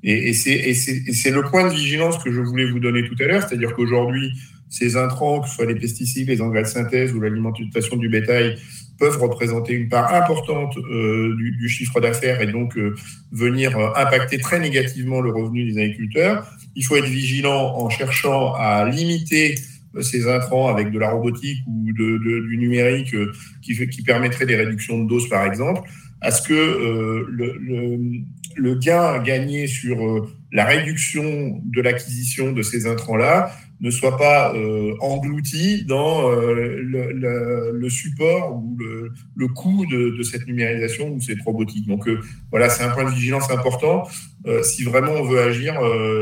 [0.04, 3.48] Et, et c'est le point de vigilance que je voulais vous donner tout à l'heure,
[3.48, 4.34] c'est-à-dire qu'aujourd'hui,
[4.68, 8.58] ces intrants, que ce soit les pesticides, les engrais de synthèse ou l'alimentation du bétail,
[9.02, 12.94] peuvent représenter une part importante euh, du, chiffre d'affaires et donc euh,
[13.32, 16.48] venir euh, impacter très négativement le revenu des agriculteurs.
[16.76, 19.56] Il faut être vigilant en cherchant à limiter
[20.02, 23.16] ces intrants avec de la robotique ou du numérique
[23.64, 25.82] qui, qui permettrait des réductions de doses, par exemple,
[26.22, 26.54] à ce que
[27.28, 28.00] le, le,
[28.56, 29.98] le, gain gagné sur
[30.54, 36.54] la réduction de l'acquisition de ces intrants-là ne soit pas euh, englouti dans euh,
[37.74, 38.78] le, support ou
[39.36, 41.88] le, coût de, cette numérisation ou cette robotique.
[41.88, 42.20] Donc euh,
[42.52, 44.08] voilà, c'est un point de vigilance important
[44.46, 45.74] euh, si vraiment on veut agir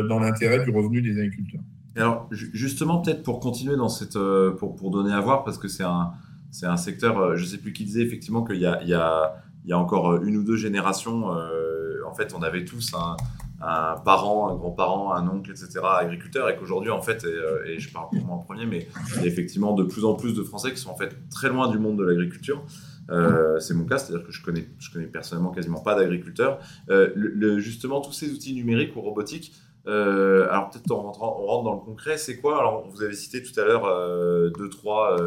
[0.07, 1.61] dans l'intérêt du revenu des agriculteurs.
[1.97, 4.17] alors justement, peut-être pour continuer dans cette,
[4.57, 6.11] pour, pour donner à voir, parce que c'est un,
[6.51, 9.35] c'est un secteur, je sais plus qui disait effectivement qu'il y a, il y a,
[9.65, 13.17] il y a encore une ou deux générations, en fait, on avait tous un
[13.61, 17.91] un parent, un grand-parent, un oncle, etc., agriculteur, et qu'aujourd'hui, en fait, et, euh, je
[17.91, 18.87] parle pour moi en premier, mais
[19.23, 21.97] effectivement de plus en plus de Français qui sont en fait très loin du monde
[21.97, 22.63] de l'agriculture.
[23.09, 26.59] Euh, c'est mon cas, c'est-à-dire que je connais, connais personnellement quasiment pas d'agriculteurs.
[26.89, 29.53] Euh, justement, tous ces outils numériques ou robotiques,
[29.85, 32.59] alors peut-être on on rentre dans le concret, c'est quoi?
[32.59, 35.17] Alors, vous avez cité tout à l'heure deux, trois,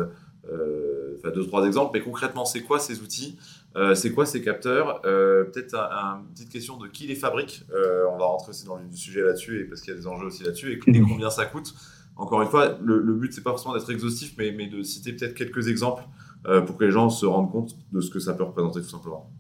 [0.49, 3.37] deux, trois exemples, mais concrètement, c'est quoi ces outils?
[3.75, 7.65] Euh, c'est quoi ces capteurs euh, Peut-être une petite question de qui les fabrique.
[7.73, 10.07] Euh, on va rentrer aussi dans le sujet là-dessus, et parce qu'il y a des
[10.07, 11.75] enjeux aussi là-dessus, et, combien ça coûte.
[12.17, 15.13] Encore une fois, le, le but, c'est pas forcément d'être exhaustif, mais, mais, de citer
[15.15, 16.05] peut-être quelques exemples
[16.67, 19.31] pour que les gens se rendent compte de ce que ça peut représenter tout simplement.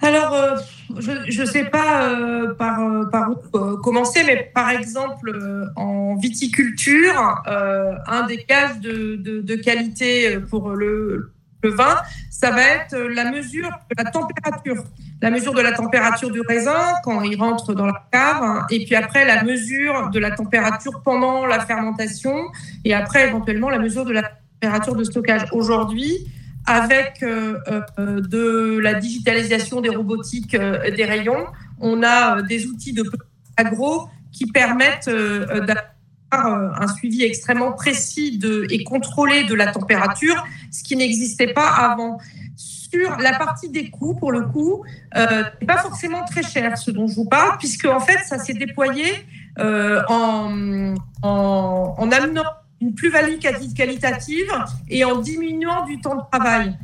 [0.00, 0.56] Alors,
[0.98, 2.16] je ne sais pas
[2.58, 5.38] par, par, où commencer, mais par exemple,
[5.76, 8.46] en viticulture, un des
[8.80, 11.96] de, de, de, qualité pour le, le vin,
[12.30, 14.84] ça va être la mesure de la température.
[15.22, 18.94] La mesure de la température du raisin quand il rentre dans la cave, et puis
[18.94, 22.34] après la mesure de la température pendant la fermentation,
[22.84, 24.22] et après éventuellement la mesure de la
[24.60, 25.42] température de stockage.
[25.52, 26.26] Aujourd'hui,
[26.66, 27.58] avec euh,
[27.98, 31.46] euh, de la digitalisation des robotiques euh, des rayons,
[31.80, 33.02] on a des outils de
[33.56, 35.89] agro qui permettent d'avoir euh,
[36.32, 38.40] un suivi extrêmement précis
[38.70, 42.18] et contrôlé de la température, ce qui n'existait pas avant.
[42.56, 44.84] Sur la partie des coûts, pour le coup,
[45.16, 48.54] euh, pas forcément très cher, ce dont je vous parle, puisque en fait, ça s'est
[48.54, 49.04] déployé
[49.60, 50.96] euh, en,
[52.10, 52.42] amenant
[52.80, 53.38] une plus-value
[53.76, 54.52] qualitative
[54.88, 56.76] et en diminuant du temps de travail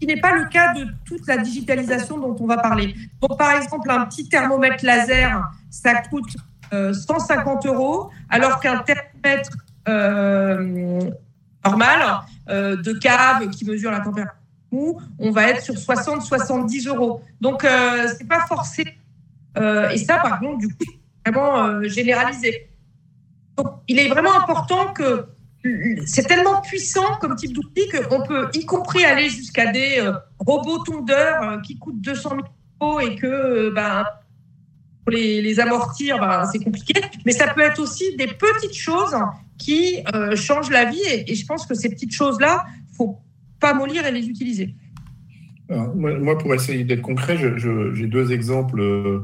[0.00, 2.94] qui n'est pas le cas de toute la digitalisation dont on va parler.
[3.22, 6.36] Donc, par exemple, un petit thermomètre laser, ça coûte
[6.92, 9.56] 150 euh, euros, alors qu'un thermomètre
[9.88, 11.00] euh,
[11.64, 14.34] normal euh, de cave qui mesure la température,
[14.72, 17.22] on va être sur 60-70 euros.
[17.40, 17.64] Donc,
[18.18, 18.82] c'est pas forcé.
[19.56, 20.84] et ça, par contre, du coup,
[21.24, 22.68] vraiment généralisé.
[23.56, 25.26] Donc, il est vraiment important que
[26.06, 30.10] c'est tellement puissant comme type d'outil qu'on peut, y compris, aller jusqu'à des
[30.40, 32.40] robots tondeurs qui coûtent 200 000
[32.80, 34.04] euros et que ben,
[35.04, 36.94] pour les, amortir, bah, c'est compliqué.
[37.26, 39.14] Mais ça peut être aussi des petites choses
[39.58, 41.02] qui euh, changent la vie.
[41.26, 42.64] Et, je pense que ces petites choses-là,
[42.96, 43.18] faut
[43.60, 44.74] pas mollir et les utiliser.
[45.94, 49.20] moi, pour essayer d'être concret, j'ai deux exemples euh,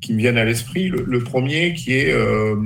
[0.00, 0.88] qui me viennent à l'esprit.
[0.88, 2.56] Le, premier qui est euh,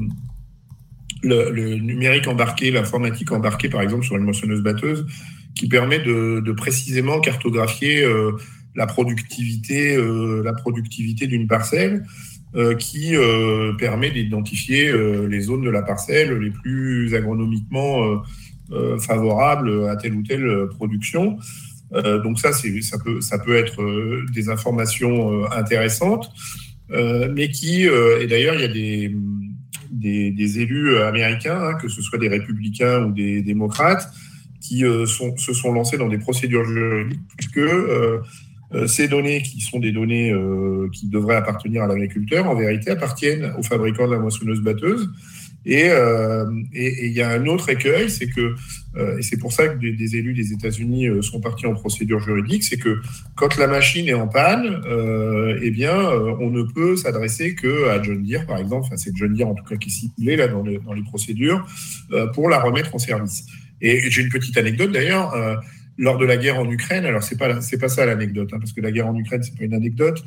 [1.23, 5.07] le, numérique embarqué, l'informatique embarquée, par exemple, sur une moissonneuse batteuse,
[5.55, 8.07] qui permet de, de précisément cartographier
[8.77, 9.97] la productivité,
[10.45, 12.05] la productivité d'une parcelle.
[12.57, 18.25] Euh, qui euh, permet d'identifier euh, les zones de la parcelle les plus agronomiquement
[19.01, 21.39] favorables à telle ou telle production.
[21.93, 26.31] donc ça, ça peut, être des informations intéressantes,
[26.89, 28.69] mais qui, et d'ailleurs, il y a
[29.91, 34.09] des, élus américains, hein, que ce soit des républicains ou des démocrates,
[34.61, 37.59] qui se sont lancés dans des procédures juridiques, puisque
[38.87, 43.53] ces données, qui sont des données euh, qui devraient appartenir à l'agriculteur, en vérité appartiennent
[43.59, 45.11] aux fabricants de la moissonneuse batteuse.
[45.67, 48.55] Et euh, il y a un autre écueil, c'est que,
[49.19, 52.79] et c'est pour ça que des, élus des États-Unis sont partis en procédure juridique, c'est
[52.79, 53.01] que
[53.35, 54.81] quand la machine est en panne,
[55.61, 55.95] eh bien,
[56.41, 58.87] on ne peut s'adresser que à John Deere, par exemple.
[58.87, 61.67] Enfin, c'est John Deere en tout cas qui est ciblé là dans les procédures
[62.33, 63.45] pour la remettre en service.
[63.83, 65.35] Et j'ai une petite anecdote d'ailleurs
[66.01, 67.05] lors de la guerre en Ukraine.
[67.05, 69.57] Alors c'est pas c'est pas ça l'anecdote, hein, parce que la guerre en Ukraine c'est
[69.57, 70.25] pas une anecdote,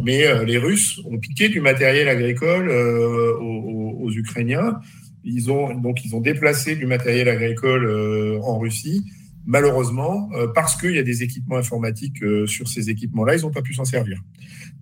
[0.00, 4.80] mais euh, les Russes ont piqué du matériel agricole euh, aux, Ukrainiens.
[5.24, 9.02] Ils ont donc ils ont déplacé du matériel agricole euh, en Russie.
[9.46, 13.74] Malheureusement, parce qu'il y a des équipements informatiques sur ces équipements-là, ils n'ont pas pu
[13.74, 14.18] s'en servir.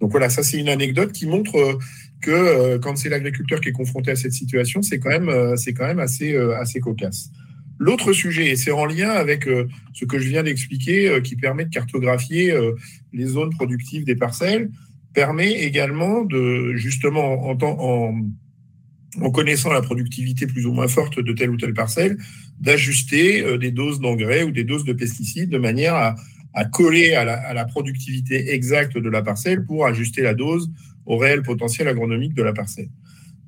[0.00, 1.78] Donc voilà, ça c'est une anecdote qui montre
[2.20, 5.86] que quand c'est l'agriculteur qui est confronté à cette situation, c'est quand même c'est quand
[5.88, 7.32] même assez assez cocasse.
[7.82, 11.34] L'autre sujet, et c'est en lien avec euh, ce que je viens d'expliquer, euh, qui
[11.34, 12.76] permet de cartographier euh,
[13.12, 14.70] les zones productives des parcelles,
[15.14, 21.56] permet également de, justement, en, connaissant la productivité plus ou moins forte de telle ou
[21.56, 22.18] telle parcelle,
[22.60, 26.14] d'ajuster des doses d'engrais ou des doses de pesticides de manière
[26.54, 30.70] à, coller à la, productivité exacte de la parcelle pour ajuster la dose
[31.04, 32.88] au réel potentiel agronomique de la parcelle.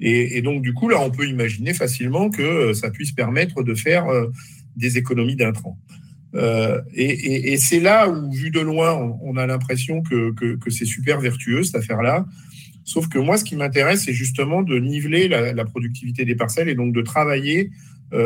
[0.01, 3.75] Et, donc, du coup, là, on peut imaginer facilement que euh, ça puisse permettre de
[3.75, 4.31] faire euh,
[4.77, 5.79] des économies d'intrants.
[6.35, 10.35] Euh, et, c'est là où, vu de loin, on, a l'impression que,
[10.69, 12.27] c'est super vertueux, cette affaire-là.
[12.85, 16.75] Sauf que moi, ce qui m'intéresse, c'est justement de niveler la, productivité des parcelles et
[16.75, 17.71] donc de travailler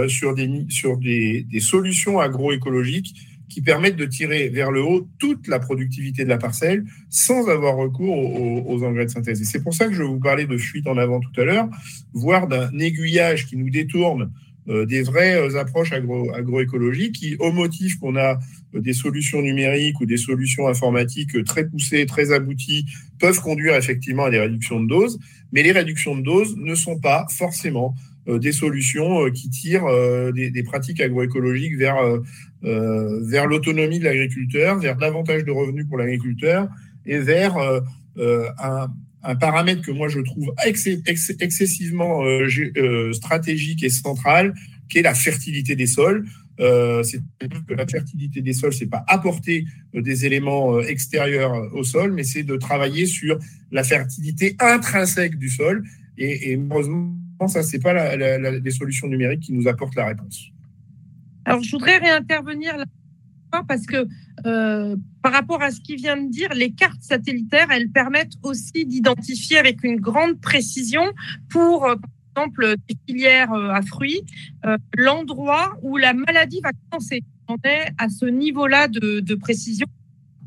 [0.09, 6.29] sur, des solutions agroécologiques qui permettent de tirer vers le haut toute la productivité de
[6.29, 9.43] la parcelle sans avoir recours aux, engrais de synthèse.
[9.45, 11.69] C'est pour ça que je vous parlais de fuite en avant tout à l'heure,
[12.13, 14.31] voire d'un aiguillage qui nous détourne
[14.69, 18.39] euh, des vraies euh, approches agro, agroécologiques qui, au motif qu'on a
[18.75, 22.85] euh, des solutions numériques ou des solutions informatiques très poussées, très abouties,
[23.19, 25.19] peuvent conduire effectivement à des réductions de doses,
[25.53, 27.95] mais les réductions de doses ne sont pas forcément
[28.29, 29.87] des solutions qui tirent
[30.35, 31.97] des, des pratiques agroécologiques vers
[32.65, 36.69] euh, vers l'autonomie de l'agriculteur, vers davantage de revenus pour l'agriculteur
[37.07, 37.81] et vers euh,
[38.17, 38.89] euh, un,
[39.23, 42.23] un, paramètre que moi je trouve excessivement
[43.13, 44.55] stratégique et central,
[44.89, 46.27] qui est la fertilité des sols.
[46.59, 49.65] Euh, C'est-à-dire que la fertilité des sols, c'est pas apporter
[49.95, 53.39] des éléments extérieurs au sol, mais c'est de travailler sur
[53.71, 55.85] la fertilité intrinsèque du sol.
[56.21, 57.15] Et heureusement,
[57.47, 60.51] ça, c'est pas la, la, les solutions numériques qui nous apportent la réponse.
[61.45, 62.75] Alors, je voudrais réintervenir
[63.67, 64.07] parce que
[64.47, 68.85] euh, par rapport à ce qu'il vient de dire, les cartes satellitaires, elles permettent aussi
[68.85, 71.03] d'identifier avec une grande précision
[71.49, 74.23] pour, euh, par exemple, des filières euh, à fruits,
[74.97, 77.23] l'endroit où la maladie va commencer.
[77.49, 79.87] On est à ce niveau-là de, précision,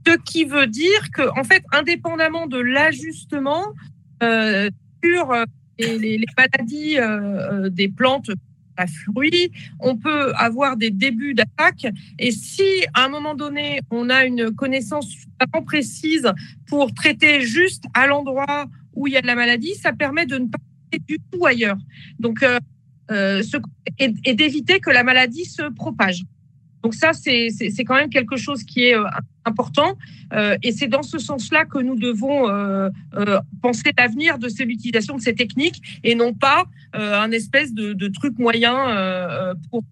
[0.05, 3.65] ce qui veut dire que, en fait, indépendamment de l'ajustement
[4.21, 5.33] sur
[5.81, 6.97] les, maladies
[7.71, 8.31] des plantes
[8.87, 11.87] fruits, on peut avoir des débuts d'attaque.
[12.19, 12.63] Et si
[12.93, 15.07] à un moment donné, on a une connaissance
[15.39, 16.31] vraiment précise
[16.67, 20.47] pour traiter juste à l'endroit où il y a la maladie, ça permet de ne
[20.47, 20.57] pas
[20.91, 21.77] aller du tout ailleurs.
[22.19, 22.59] Donc, euh,
[23.11, 23.43] euh,
[23.99, 26.23] et d'éviter que la maladie se propage.
[26.83, 27.49] Donc ça, c'est
[27.85, 29.03] quand même quelque chose qui est euh,
[29.45, 29.97] important.
[30.33, 32.89] Euh, et c'est dans ce sens-là que nous devons euh,
[33.61, 39.55] penser l'avenir de l'utilisation de ces techniques et non pas un espèce de, truc moyen
[39.69, 39.83] pour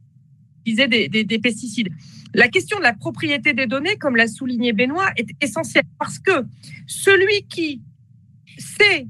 [0.65, 1.89] utiliser des, pesticides.
[2.33, 6.45] La question de la propriété des données, comme l'a souligné Benoît, est essentielle parce que
[6.87, 7.81] celui qui
[8.57, 9.07] sait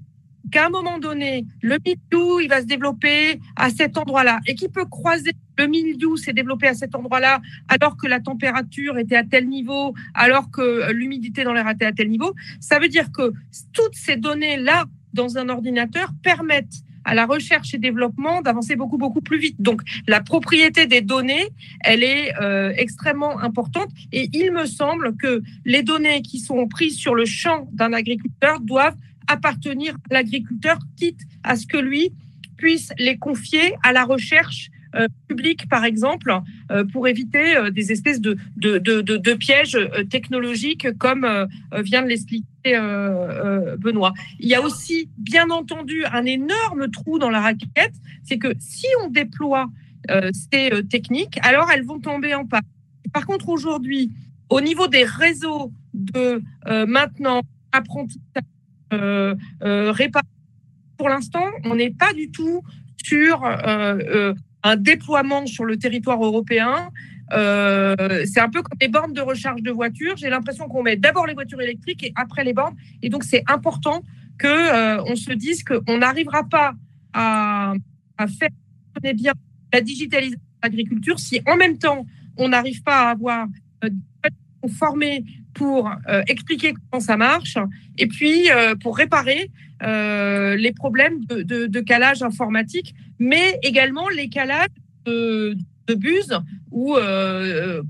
[0.52, 4.40] qu'à un moment donné, le mildiou, il va se développer à cet endroit-là.
[4.48, 8.98] Et qui peut croiser le mildiou s'est développé à cet endroit-là alors que la température
[8.98, 12.88] était à tel niveau, alors que l'humidité dans l'air était à tel niveau, ça veut
[12.88, 13.34] dire que
[13.74, 19.22] toutes ces données-là dans un ordinateur permettent à la recherche et développement d'avancer beaucoup beaucoup
[19.22, 19.56] plus vite.
[19.60, 21.48] Donc la propriété des données,
[21.82, 23.90] elle est euh, extrêmement importante.
[24.12, 28.60] Et il me semble que les données qui sont prises sur le champ d'un agriculteur
[28.60, 28.98] doivent
[29.30, 32.12] appartenir à l'agriculteur, quitte à ce que lui
[32.58, 36.34] puisse les confier à la recherche euh, publique, par exemple,
[36.72, 39.78] euh, pour éviter euh, des espèces de, de, de, de pièges
[40.10, 41.28] technologiques, comme
[41.72, 42.46] vient de l'expliquer
[43.78, 44.14] Benoît.
[44.40, 48.88] Il y a aussi, bien entendu, un énorme trou dans la raquette, c'est que si
[49.04, 49.70] on déploie
[50.34, 52.62] ces techniques, alors elles vont tomber en panne.
[53.14, 54.12] Par contre, aujourd'hui,
[54.50, 56.42] au niveau des réseaux de
[56.88, 58.44] maintenant apprentissage,
[58.94, 59.94] euh, euh,
[60.98, 62.62] Pour l'instant, on n'est pas du tout
[63.04, 66.90] sur euh, un déploiement sur le territoire européen.
[67.32, 70.18] c'est un peu comme les bornes de recharge de voitures.
[70.18, 72.76] J'ai l'impression qu'on met d'abord les voitures électriques et après les bornes.
[73.02, 74.04] Et donc, c'est important
[74.38, 76.74] que on se dise qu'on n'arrivera pas
[77.14, 77.74] à,
[78.18, 78.50] à faire
[79.14, 79.34] bien
[79.72, 82.06] la digitalisation de l'agriculture si en même temps
[82.38, 83.48] on n'arrive pas à avoir
[84.68, 87.58] formés pour euh, expliquer comment ça marche
[87.98, 89.52] et puis euh, pour réparer
[89.84, 94.68] euh, les problèmes de, calage informatique, mais également les calages
[95.06, 95.56] de,
[95.88, 96.38] de buse
[96.72, 96.96] où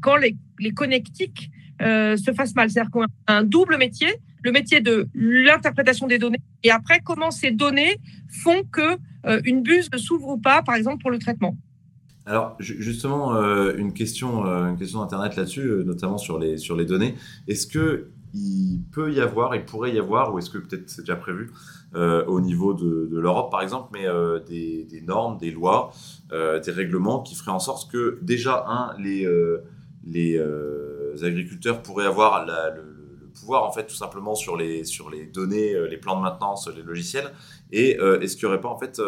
[0.02, 0.36] quand les,
[0.74, 1.52] connectiques
[1.82, 2.70] se fassent mal.
[2.70, 4.10] C'est-à-dire qu'on a un double métier,
[4.44, 7.98] le métier de l'interprétation des données, et après comment ces données
[8.44, 8.98] font que
[9.46, 11.56] une ne s'ouvre ou pas, par exemple pour le traitement.
[12.30, 13.34] Alors justement,
[13.76, 17.16] une question, une question d'internet là-dessus, notamment sur les sur les données.
[17.48, 21.02] Est-ce que il peut y avoir, il pourrait y avoir, ou est-ce que peut-être c'est
[21.02, 21.52] déjà prévu,
[21.96, 25.92] euh, au niveau de, l'Europe par exemple, mais euh, des, normes, des lois,
[26.32, 29.28] euh, des règlements qui feraient en sorte que déjà, un, les,
[30.06, 30.40] les
[31.24, 32.84] agriculteurs pourraient avoir le,
[33.40, 36.84] pouvoir en fait tout simplement sur les, sur les données, les plans de maintenance, les
[36.84, 37.32] logiciels,
[37.72, 39.02] et est-ce qu'il n'y aurait pas en fait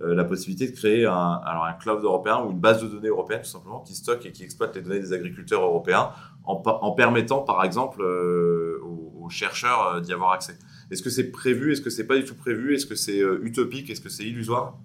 [0.00, 3.42] la possibilité de créer un, alors un cloud européen ou une base de données européenne
[3.42, 6.10] tout simplement qui stocke et qui exploite les données des agriculteurs européens
[6.44, 10.56] en, permettant par exemple aux, aux, chercheurs d'y avoir accès.
[10.90, 11.72] Est-ce que c'est prévu?
[11.72, 12.74] Est-ce que c'est pas du tout prévu?
[12.74, 13.90] Est-ce que c'est euh, utopique?
[13.90, 14.76] Est-ce que c'est illusoire?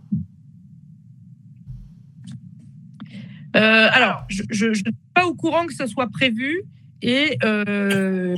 [3.55, 6.63] Euh, alors, je ne suis pas au courant que ce soit prévu
[7.01, 8.35] et euh,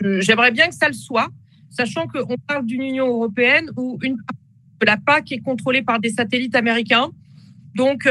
[0.00, 1.28] j'aimerais bien que ça le soit,
[1.68, 4.39] sachant qu'on parle d'une Union européenne où une partie
[4.82, 7.10] la PAC est contrôlée par des satellites américains.
[7.74, 8.08] Donc,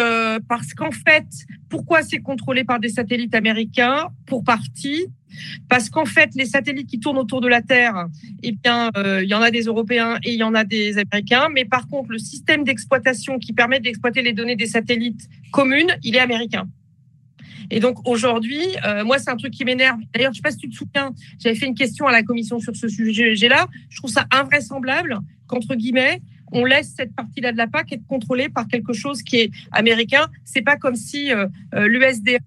[0.47, 1.25] parce qu'en fait,
[1.69, 5.07] pourquoi c'est contrôlé par des satellites américains Pour partie,
[5.67, 8.07] parce qu'en fait, les satellites qui tournent autour de la Terre,
[8.43, 10.97] eh bien, euh, il y en a des Européens et il y en a des
[10.97, 11.49] Américains.
[11.53, 16.15] Mais par contre, le système d'exploitation qui permet d'exploiter les données des satellites communes, il
[16.15, 16.67] est américain.
[17.71, 19.99] Et donc aujourd'hui, euh, moi, c'est un truc qui m'énerve.
[20.13, 22.59] D'ailleurs, je sais pas si tu te souviens, j'avais fait une question à la commission
[22.59, 23.67] sur ce sujet-là.
[23.89, 28.49] Je trouve ça invraisemblable qu'entre guillemets, on laisse cette partie-là de la PAC être contrôlée
[28.49, 30.27] par quelque chose qui est américain.
[30.45, 32.39] C'est pas comme si euh, euh l'USDA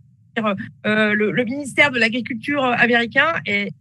[0.87, 3.73] euh, le, ministère de l'Agriculture américain est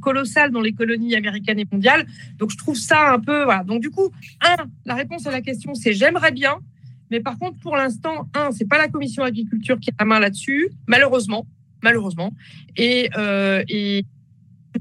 [0.00, 2.06] colossal dans les colonies américaines et mondiales.
[2.38, 3.46] Donc je trouve ça un peu.
[3.64, 4.10] Donc du coup,
[4.42, 6.58] un, la réponse à la question c'est j'aimerais bien,
[7.10, 10.18] mais par contre pour l'instant, un, c'est pas la commission agriculture qui a la main
[10.18, 11.46] là-dessus, malheureusement,
[11.82, 12.34] malheureusement,
[12.76, 14.04] et euh, et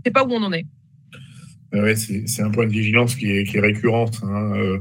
[0.04, 0.66] sais pas où on en est.
[1.82, 4.10] Ouais, c'est un point de vigilance qui est, est récurrent.
[4.24, 4.54] Hein.
[4.56, 4.78] Euh,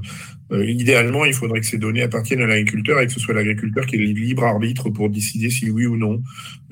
[0.52, 3.86] euh, idéalement, il faudrait que ces données appartiennent à l'agriculteur et que ce soit l'agriculteur
[3.86, 6.22] qui le libre arbitre pour décider si oui ou non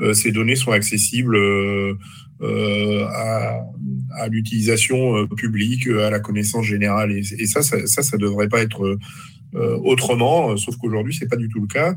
[0.00, 1.94] euh, ces données sont accessibles euh,
[3.06, 7.12] à, l'utilisation publique, à la connaissance générale.
[7.12, 8.98] Et, ça, ça, ça, ça devrait pas être euh,
[9.54, 11.94] autrement, euh, sauf qu'aujourd'hui, c'est pas du tout le cas.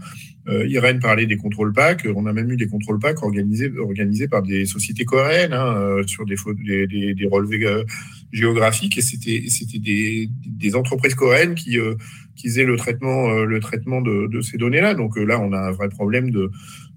[0.47, 2.07] Euh, Irène parlait des contrôles PAC.
[2.15, 6.25] On a même eu des contrôles PAC organisés, organisés par des sociétés coréennes hein, sur
[6.25, 7.65] des, des, des, des relevés
[8.31, 11.77] géographiques, et c'était c'était des, des entreprises coréennes qui
[12.35, 14.93] qui faisaient le traitement le traitement de, de ces données-là.
[14.93, 16.51] Donc là, on a un vrai problème de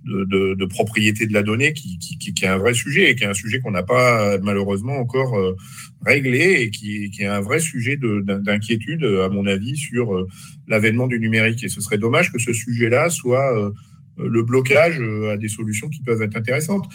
[0.09, 3.35] de, propriété de la donnée qui, qui, est un vrai sujet et qui est un
[3.35, 5.57] sujet qu'on n'a pas malheureusement encore euh,
[6.05, 10.29] réglé et qui, qui, est un vrai sujet d'inquiétude, à mon avis, sur euh,
[10.67, 11.65] l'avènement du numérique.
[11.65, 13.71] Et ce serait dommage que ce sujet-là soit euh,
[14.19, 16.89] le blocage à des solutions qui peuvent être intéressantes.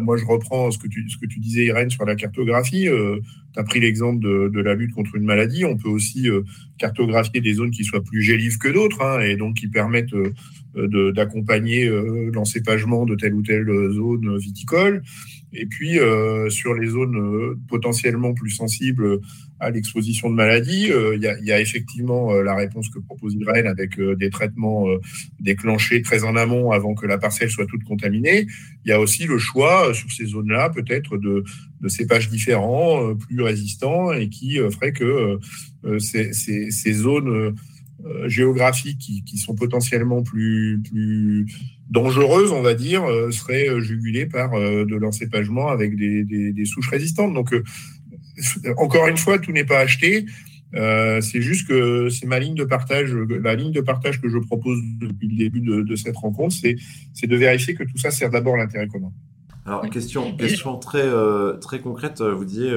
[0.00, 2.86] Moi, je reprends ce que tu, disais, Irène, sur la cartographie.
[2.86, 5.64] tu as pris l'exemple de, la lutte contre une maladie.
[5.64, 6.28] On peut aussi
[6.78, 10.14] cartographier des zones qui soient plus gélives que d'autres hein, et donc qui permettent
[10.76, 15.02] euh, d'accompagner euh, l'encépagement de telle ou telle zone viticole.
[15.52, 19.20] Et puis, euh, sur les zones potentiellement plus sensibles
[19.60, 24.28] à l'exposition de maladies, il y, a, effectivement la réponse que propose Irène avec des
[24.28, 24.86] traitements
[25.38, 28.46] déclenchés très en amont avant que la parcelle soit toute contaminée.
[28.84, 31.44] Il y a aussi le choix sur ces zones-là peut-être de,
[31.80, 35.38] de, cépages différents, plus résistants et qui ferait que
[36.00, 37.54] ces, ces, zones
[38.04, 40.82] euh, géographiques qui, sont potentiellement plus
[41.92, 47.34] dangereuses, on va dire, euh, seraient euh, jugulées par de l'encépagement avec des, souches résistantes.
[47.34, 47.54] Donc,
[48.78, 50.26] encore une fois, tout n'est pas acheté.
[50.72, 54.78] c'est juste que c'est ma ligne de partage, la ligne de partage que je propose
[55.00, 58.88] depuis le début de, cette rencontre, c'est de vérifier que tout ça sert d'abord l'intérêt
[58.88, 59.12] commun.
[59.66, 61.08] Alors, question, question très,
[61.60, 62.74] très concrète, vous disiez,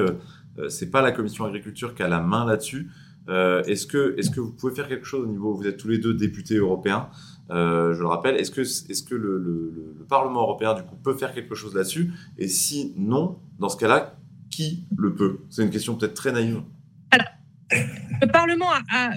[0.68, 2.88] c'est pas la commission agriculture qui a la main là-dessus.
[3.28, 5.88] Euh, est-ce que, est que vous pouvez faire quelque chose au niveau, vous êtes tous
[5.88, 7.08] les deux députés européens,
[7.50, 11.54] euh, je le rappelle, est-ce que, le, le, Parlement européen, du coup, peut faire quelque
[11.54, 12.12] chose là-dessus?
[12.38, 14.16] Et si non, dans ce cas-là,
[14.50, 15.40] qui le peut?
[15.50, 16.62] C'est une question peut-être très naïve.
[17.72, 18.70] Le Parlement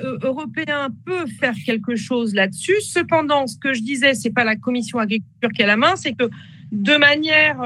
[0.03, 2.81] euh, européen peut faire quelque chose là-dessus.
[2.81, 6.13] Cependant, ce que je disais, c'est pas la commission agriculture qui a la main, c'est
[6.13, 6.29] que
[6.71, 7.57] de manière,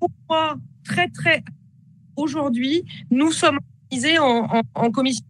[0.00, 1.44] pour moi, très très
[2.16, 5.24] aujourd'hui, nous sommes organisés en, en, en commission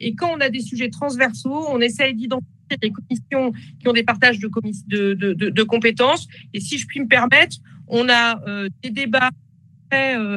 [0.00, 4.02] et quand on a des sujets transversaux, on essaye d'identifier des commissions qui ont des
[4.02, 6.28] partages de, compétences.
[6.52, 7.56] Et si je puis me permettre,
[7.88, 9.30] on a euh, des débats
[9.90, 10.36] très, euh,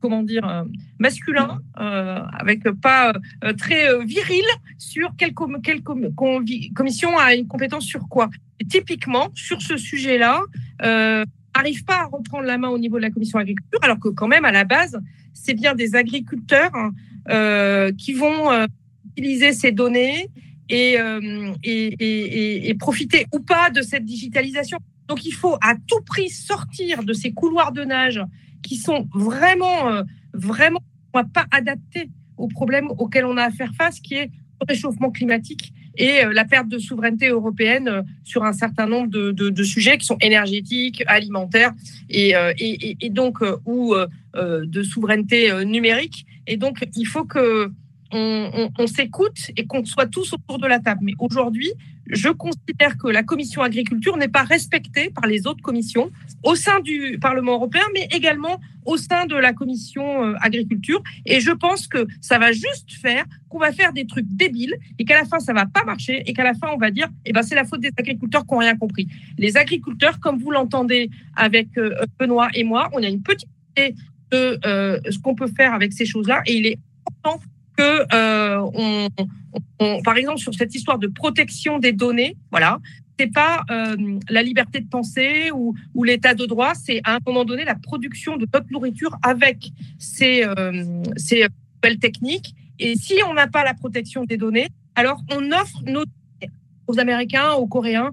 [0.00, 0.64] comment dire, euh,
[0.98, 3.12] masculins, avec pas
[3.58, 4.44] très viril
[4.78, 8.30] sur quelle, commission a une compétence sur quoi.
[8.68, 10.42] typiquement, sur ce sujet-là,
[10.82, 14.28] n'arrive pas à reprendre la main au niveau de la commission agriculture, alors que quand
[14.28, 14.98] même, à la base,
[15.32, 18.66] c'est bien des agriculteurs hein, qui vont
[19.16, 20.30] utiliser ces données
[20.70, 24.78] et, euh, et, profiter ou pas de cette digitalisation.
[25.08, 28.22] Donc, il faut à tout prix sortir de ces couloirs de nage
[28.62, 30.02] qui sont vraiment,
[30.32, 30.80] vraiment
[31.12, 35.72] pas adaptés aux problèmes auxquels on a à faire face, qui est le réchauffement climatique
[35.96, 41.02] et la perte de souveraineté européenne sur un certain nombre de, sujets qui sont énergétiques,
[41.06, 41.72] alimentaires
[42.08, 42.34] et
[43.10, 43.94] donc ou
[44.36, 46.26] de souveraineté numérique.
[46.46, 47.72] Et donc, il faut que
[48.12, 51.00] on, s'écoute et qu'on soit tous autour de la table.
[51.02, 51.70] Mais aujourd'hui,
[52.06, 56.10] je considère que la commission agriculture n'est pas respectée par les autres commissions
[56.42, 61.02] au sein du Parlement européen, mais également au sein de la commission euh, agriculture.
[61.26, 65.04] Et je pense que ça va juste faire qu'on va faire des trucs débiles et
[65.04, 67.32] qu'à la fin, ça va pas marcher et qu'à la fin, on va dire, eh
[67.32, 69.06] ben, c'est la faute des agriculteurs qui n'ont rien compris.
[69.38, 73.94] Les agriculteurs, comme vous l'entendez avec euh, Benoît et moi, on a une petite idée
[74.32, 77.40] de euh, ce qu'on peut faire avec ces choses-là et il est important
[77.80, 79.08] euh,
[80.04, 82.78] par exemple sur cette histoire de protection des données, voilà,
[83.20, 83.96] c'est pas euh,
[84.30, 88.38] la liberté de penser ou, l'état de droit, c'est à un moment donné la production
[88.38, 92.54] de notre nourriture avec ces, euh, nouvelles techniques.
[92.78, 96.04] Et si on n'a pas la protection des données, alors on offre nos
[96.86, 98.10] aux Américains, aux Coréens,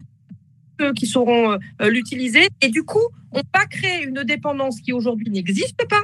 [0.79, 2.47] ceux qui sauront euh, l'utiliser.
[2.61, 6.03] Et du coup, on va créer une dépendance qui aujourd'hui n'existe pas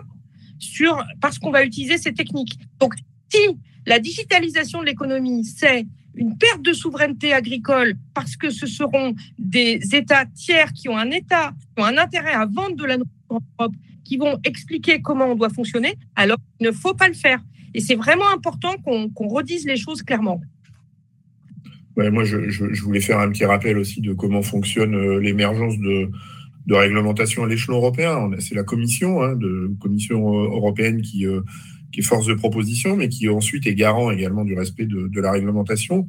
[0.60, 2.58] sur parce qu'on va utiliser ces techniques.
[2.80, 2.96] Donc
[3.34, 9.16] si la digitalisation de l'économie, c'est une perte de souveraineté agricole parce que ce seront
[9.40, 12.98] des États tiers qui ont un État, qui ont un intérêt à vendre de la
[12.98, 13.74] nourriture en Europe,
[14.04, 17.40] qui vont expliquer comment on doit fonctionner, alors il ne faut pas le faire.
[17.74, 20.40] Et c'est vraiment important qu'on qu redise les choses clairement.
[21.96, 22.38] Ouais, moi, je,
[22.84, 26.10] voulais faire un petit rappel aussi de comment fonctionne euh, l'émergence de,
[26.66, 28.30] de réglementation à l'échelon européen.
[28.40, 31.42] C'est la Commission, hein, de Commission européenne qui euh,
[31.94, 35.32] qui est force de proposition, mais qui ensuite est garant également du respect de, la
[35.32, 36.08] réglementation.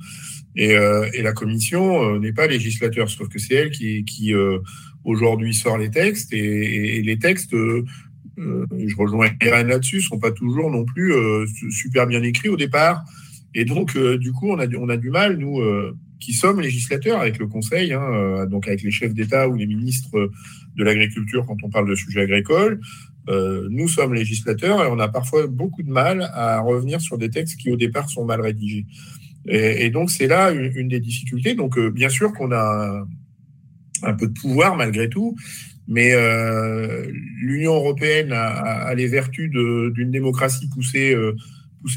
[0.57, 4.59] Et, euh, la Commission euh, n'est pas législateur, sauf que c'est elle qui, euh,
[5.05, 7.55] aujourd'hui sort les textes, et, les textes,
[8.37, 11.13] je rejoins Irène là-dessus, sont pas toujours non plus
[11.71, 13.05] super bien écrits au départ.
[13.55, 15.61] Et donc, du coup, on a, on a du mal, nous,
[16.19, 20.31] qui sommes législateurs avec le Conseil, hein, donc avec les chefs d'État ou les ministres
[20.77, 22.81] de l'agriculture quand on parle de sujets agricoles,
[23.29, 27.31] euh, nous sommes législateurs et on a parfois beaucoup de mal à revenir sur des
[27.31, 28.87] textes qui au départ sont mal rédigés.
[29.47, 31.55] Et, donc c'est là une, des difficultés.
[31.55, 33.07] Donc euh, bien sûr qu'on a
[34.03, 35.37] un, peu de pouvoir malgré tout,
[35.87, 37.07] mais euh,
[37.41, 41.15] l'Union européenne a, les vertus d'une démocratie poussée,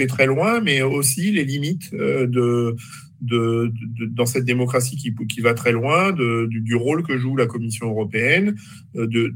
[0.07, 2.75] très loin, mais aussi les limites de
[3.19, 8.55] dans cette démocratie qui, va très loin, du, rôle que joue la Commission européenne,
[8.93, 9.33] de,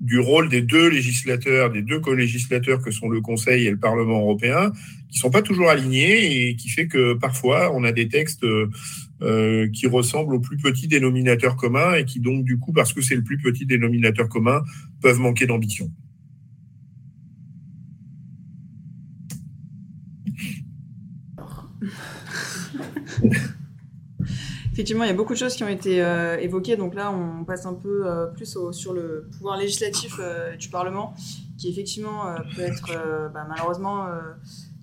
[0.00, 4.20] du rôle des deux législateurs, des deux co-législateurs que sont le Conseil et le Parlement
[4.20, 4.72] européen,
[5.08, 8.44] qui sont pas toujours alignés et qui fait que parfois on a des textes
[9.22, 13.00] euh, qui ressemblent au plus petit dénominateur commun et qui donc du coup, parce que
[13.00, 14.62] c'est le plus petit dénominateur commun,
[15.00, 15.90] peuvent manquer d'ambition.
[24.76, 26.76] Effectivement, il y a beaucoup de choses qui ont été euh, évoquées.
[26.76, 31.14] Donc là, on passe un peu euh, plus sur le pouvoir législatif euh, du Parlement,
[31.56, 32.24] qui effectivement
[32.54, 34.06] peut être bah, malheureusement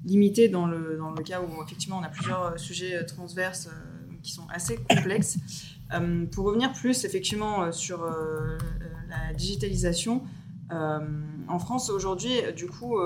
[0.04, 3.70] limité dans le, dans le cas où effectivement on a plusieurs sujets transverses
[4.24, 5.38] qui sont assez complexes.
[6.32, 10.24] pour revenir plus effectivement sur la digitalisation,
[10.72, 12.98] en France aujourd'hui, du coup,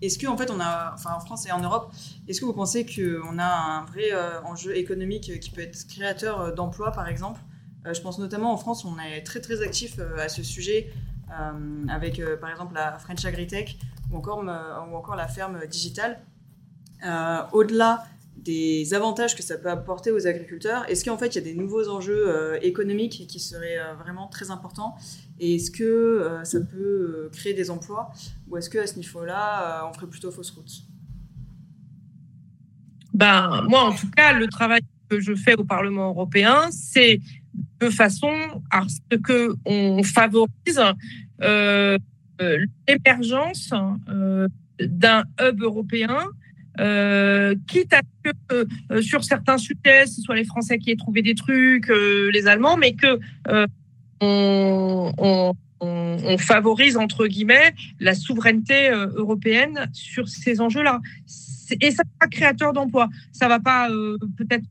[0.00, 1.92] est-ce qu'en en fait, on a, enfin en France et en Europe,
[2.28, 6.40] est-ce que vous pensez qu'on a un vrai euh, enjeu économique qui peut être créateur
[6.40, 7.40] euh, d'emplois, par exemple?
[7.86, 10.92] Euh, Je pense notamment en France, on est très très actif à ce sujet,
[11.88, 13.78] avec par exemple la French Agritech
[14.10, 16.20] ou encore, ou encore la ferme digitale.
[17.52, 21.42] Au-delà des avantages que ça peut apporter aux agriculteurs, est-ce qu'en fait il y a
[21.42, 24.96] des nouveaux enjeux économiques qui seraient vraiment très importants?
[25.40, 28.10] Et est-ce que euh, ça peut euh, créer des emplois
[28.48, 30.70] ou est-ce qu'à ce, ce niveau-là, euh, on ferait plutôt fausse route?
[33.14, 37.20] Ben, Moi, en tout cas, le travail que je fais au Parlement européen, c'est
[37.80, 38.32] de façon
[38.70, 40.80] à ce qu'on favorise
[42.88, 43.72] l'émergence
[44.80, 46.26] d'un hub européen
[47.66, 51.88] quitte à que sur certains sujets, ce soit les Français qui aient trouvé des trucs,
[51.88, 53.18] les Allemands, mais que
[54.20, 55.54] on,
[56.38, 61.00] favorise, entre guillemets, la souveraineté euh, européenne sur ces enjeux-là.
[61.80, 63.08] et ça créateur d'emplois.
[63.32, 63.88] Ça va pas
[64.36, 64.64] peut-être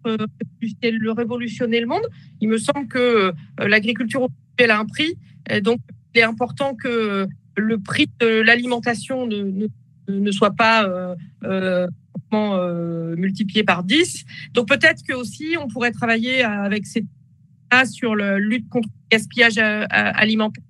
[0.61, 2.05] le révolutionner le monde.
[2.41, 4.27] Il me semble que l'agriculture
[4.57, 5.17] elle a un prix,
[5.61, 5.79] donc
[6.13, 9.67] il est important que le prix de l'alimentation ne,
[10.07, 11.15] ne, soit pas
[13.17, 14.25] multiplié par 10.
[14.53, 17.05] Donc peut-être que aussi on pourrait travailler avec ces
[17.85, 20.63] sur la lutte contre le gaspillage alimentaire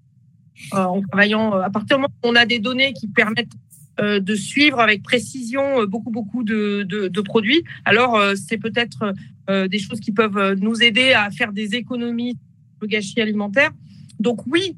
[0.74, 3.54] euh, en travaillant euh, à partir du moment où on a des données qui permettent
[4.00, 7.64] euh, de suivre avec précision beaucoup beaucoup de, de, produits.
[7.86, 9.14] Alors c'est peut-être
[9.50, 12.38] des choses qui peuvent nous aider à faire des économies
[12.82, 13.72] de gâchis alimentaire.
[14.20, 14.76] Donc oui,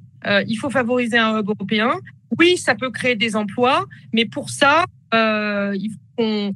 [0.47, 1.91] il faut favoriser un hub européen.
[2.37, 6.51] Oui, ça peut créer des emplois, mais pour ça, il faut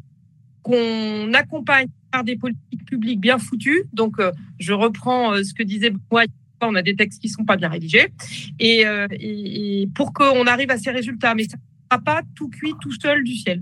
[0.62, 3.84] qu'on accompagne par des politiques publiques bien foutues.
[3.92, 4.18] Donc
[4.60, 6.24] je reprends ce que disait moi
[6.68, 8.08] on a des textes qui sont pas bien rédigés,
[8.60, 9.08] et, euh,
[9.96, 11.36] pour qu'on arrive à ces résultats.
[11.36, 13.62] Mais ça ne sera pas tout cuit tout seul du ciel.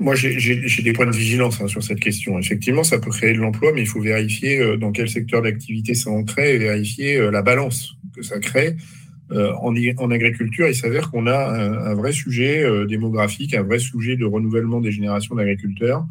[0.00, 2.38] Moi, j'ai des points de vigilance hein, sur cette question.
[2.38, 5.94] Effectivement, ça peut créer de l'emploi, mais il faut vérifier euh, dans quel secteur d'activité
[5.94, 8.76] ça en crée et vérifier euh, la balance que ça crée.
[9.30, 14.24] En, en, agriculture, il s'avère qu'on a un, vrai sujet démographique, un vrai sujet de
[14.24, 16.06] renouvellement des générations d'agriculteurs.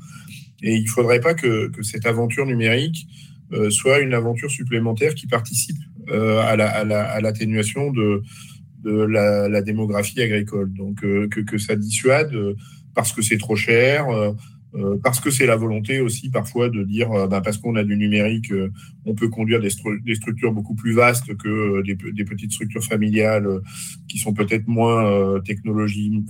[0.64, 3.08] Et il ne faudrait pas que, cette aventure numérique
[3.54, 5.78] euh, soit une aventure supplémentaire qui participe
[6.10, 8.22] euh, à l'atténuation de,
[8.84, 10.74] la, démographie agricole.
[10.74, 12.34] Donc euh, que, ça dissuade
[12.94, 14.08] parce que c'est trop cher,
[14.76, 17.84] euh, parce que c'est la volonté aussi parfois de dire, euh, bah, parce qu'on a
[17.84, 18.72] du numérique, euh,
[19.08, 23.48] on peut conduire des, structures beaucoup plus vastes que des, petites structures familiales
[24.08, 26.24] qui sont peut-être moins technologie,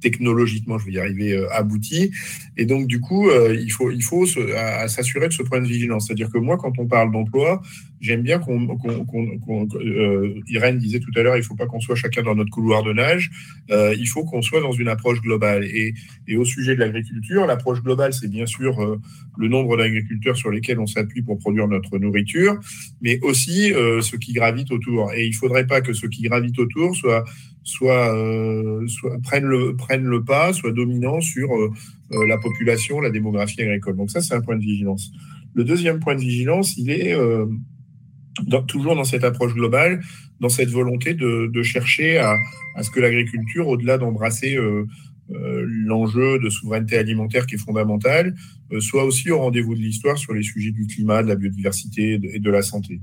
[0.00, 2.10] technologiquement, je vais y arriver, abouties.
[2.56, 4.26] Et donc, du coup, il faut,
[4.86, 6.06] s'assurer de ce point de vigilance.
[6.06, 7.62] C'est-à-dire que moi, quand on parle d'emploi,
[8.00, 8.78] j'aime bien qu'on,
[10.48, 12.82] Irène disait tout à l'heure, il ne faut pas qu'on soit chacun dans notre couloir
[12.82, 13.30] de nage,
[13.70, 15.64] il faut qu'on soit dans une approche globale.
[15.64, 15.94] Et,
[16.36, 19.00] au sujet de l'agriculture, l'approche globale, c'est bien sûr euh,
[19.38, 22.58] le nombre d'agriculteurs sur lesquels on s'appuie pour produire notre nourriture,
[23.00, 25.12] mais aussi euh, ce qui gravite autour.
[25.12, 27.24] Et il ne faudrait pas que ce qui gravite autour soit,
[27.62, 31.50] soit, euh, soit prenne, le, le pas, soit dominant sur
[32.10, 33.96] la population, la démographie agricole.
[33.96, 35.10] Donc ça, c'est un point de vigilance.
[35.54, 37.14] Le deuxième point de vigilance, il est
[38.68, 40.00] toujours dans cette approche globale,
[40.40, 42.36] dans cette volonté de, chercher à,
[42.82, 44.86] ce que l'agriculture, au-delà d'embrasser euh,
[45.28, 48.34] l'enjeu de souveraineté alimentaire qui est fondamental,
[48.72, 52.20] euh, soit aussi au rendez-vous de l'histoire sur les sujets du climat, de la biodiversité
[52.22, 53.00] et de, la santé.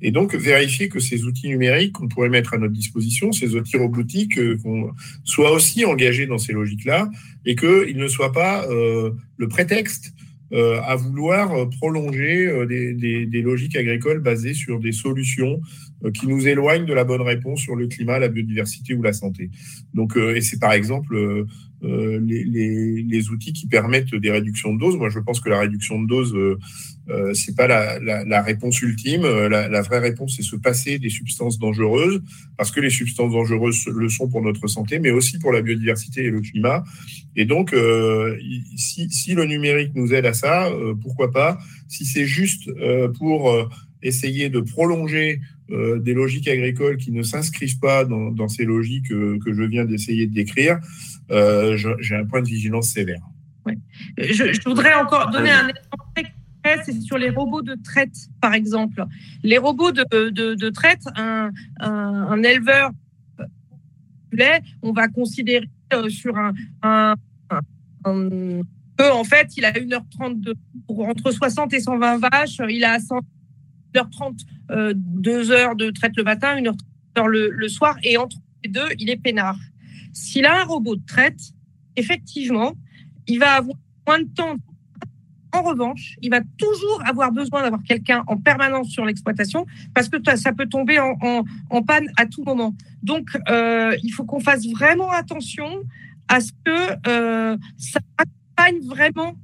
[0.00, 3.76] Et donc, vérifier que ces outils numériques qu'on pourrait mettre à notre disposition, ces outils
[3.76, 4.56] robotiques, euh,
[5.24, 7.10] soient aussi engagés dans ces logiques-là
[7.44, 10.14] et qu'ils ne soient pas le prétexte
[10.52, 15.60] à vouloir prolonger des, logiques agricoles basées sur des solutions
[16.12, 19.50] qui nous éloignent de la bonne réponse sur le climat, la biodiversité ou la santé.
[19.94, 21.46] Donc, et c'est par exemple
[21.84, 24.96] euh, les, outils qui permettent des réductions de doses.
[24.96, 26.58] Moi, je pense que la réduction de dose, euh,
[27.08, 29.22] euh c'est pas la, réponse ultime.
[29.22, 32.22] La, vraie réponse, c'est se passer des substances dangereuses,
[32.56, 36.24] parce que les substances dangereuses le sont pour notre santé, mais aussi pour la biodiversité
[36.24, 36.84] et le climat.
[37.36, 38.36] Et donc, euh,
[38.76, 40.70] si, le numérique nous aide à ça,
[41.02, 41.58] pourquoi pas?
[41.88, 42.70] Si c'est juste
[43.18, 43.70] pour
[44.02, 49.62] essayer de prolonger des logiques agricoles qui ne s'inscrivent pas dans, ces logiques que je
[49.62, 50.78] viens d'essayer de décrire,
[51.30, 53.22] euh, j'ai un point de vigilance sévère.
[54.18, 59.04] Je, voudrais encore donner un exemple très c'est sur les robots de traite, par exemple.
[59.42, 61.50] Les robots de, de, traite, un,
[61.80, 62.90] un, éleveur,
[64.82, 67.14] on va considérer euh, sur un, un,
[68.06, 70.54] en fait, il a 1h30 de,
[70.88, 72.92] entre 60 et 120 vaches, il a
[73.94, 74.40] 1h30,
[74.70, 76.76] euh, 2 heures de traite le matin, 1h30
[77.26, 79.58] le, le soir, et entre les deux, il est peinard.
[80.12, 81.40] S'il a un robot de traite,
[81.96, 82.74] effectivement,
[83.26, 83.76] il va avoir
[84.06, 84.56] moins de temps.
[85.52, 90.16] En revanche, il va toujours avoir besoin d'avoir quelqu'un en permanence sur l'exploitation parce que
[90.36, 92.74] ça peut tomber en, panne à tout moment.
[93.02, 95.84] Donc, euh, il faut qu'on fasse vraiment attention
[96.26, 99.36] à ce que euh, ça accompagne vraiment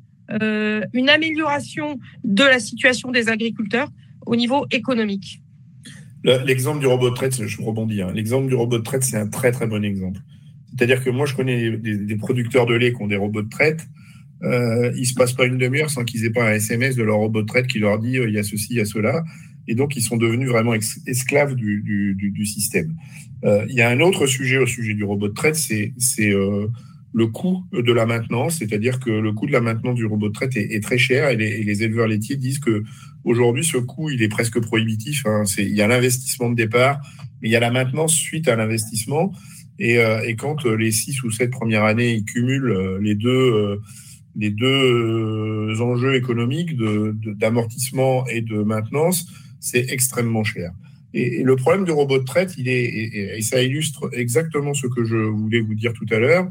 [0.42, 3.88] euh, une amélioration de la situation des agriculteurs
[4.30, 5.42] au niveau économique.
[6.22, 8.12] L'exemple du robot de traite, je rebondis, hein.
[8.14, 10.20] l'exemple du robot de traite, c'est un très très bon exemple.
[10.68, 13.88] C'est-à-dire que moi, je connais des, producteurs de lait qui ont des robots de traite.
[14.42, 17.16] Euh, il se passe pas une demi-heure sans qu'ils aient pas un SMS de leur
[17.16, 19.24] robot de traite qui leur dit euh, il y a ceci, il y a cela.
[19.66, 22.94] Et donc, ils sont devenus vraiment esclaves du, système.
[23.44, 26.68] Euh, il y a un autre sujet au sujet du robot de traite, c'est euh,
[27.12, 30.32] le coût de la maintenance, c'est-à-dire que le coût de la maintenance du robot de
[30.32, 32.84] traite est, très cher et les, éleveurs laitiers disent que
[33.24, 35.26] aujourd'hui ce coût il est presque prohibitif.
[35.26, 35.42] Hein.
[35.58, 37.00] Il y a l'investissement de départ,
[37.42, 39.32] mais il y a la maintenance suite à l'investissement.
[39.78, 39.96] Et,
[40.26, 43.80] et quand les six ou sept premières années, ils cumulent les deux
[44.36, 49.26] les deux enjeux économiques d'amortissement de, et de maintenance,
[49.60, 50.72] c'est extrêmement cher.
[51.12, 55.04] Et, le problème du robot de traite, il est, et, ça illustre exactement ce que
[55.04, 56.48] je voulais vous dire tout à l'heure.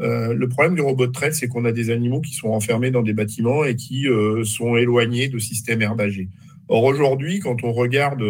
[0.00, 2.90] Euh, le problème du robot de traite, c'est qu'on a des animaux qui sont enfermés
[2.90, 6.28] dans des bâtiments et qui euh, sont éloignés de systèmes herbagés.
[6.68, 8.22] Or aujourd'hui, quand on regarde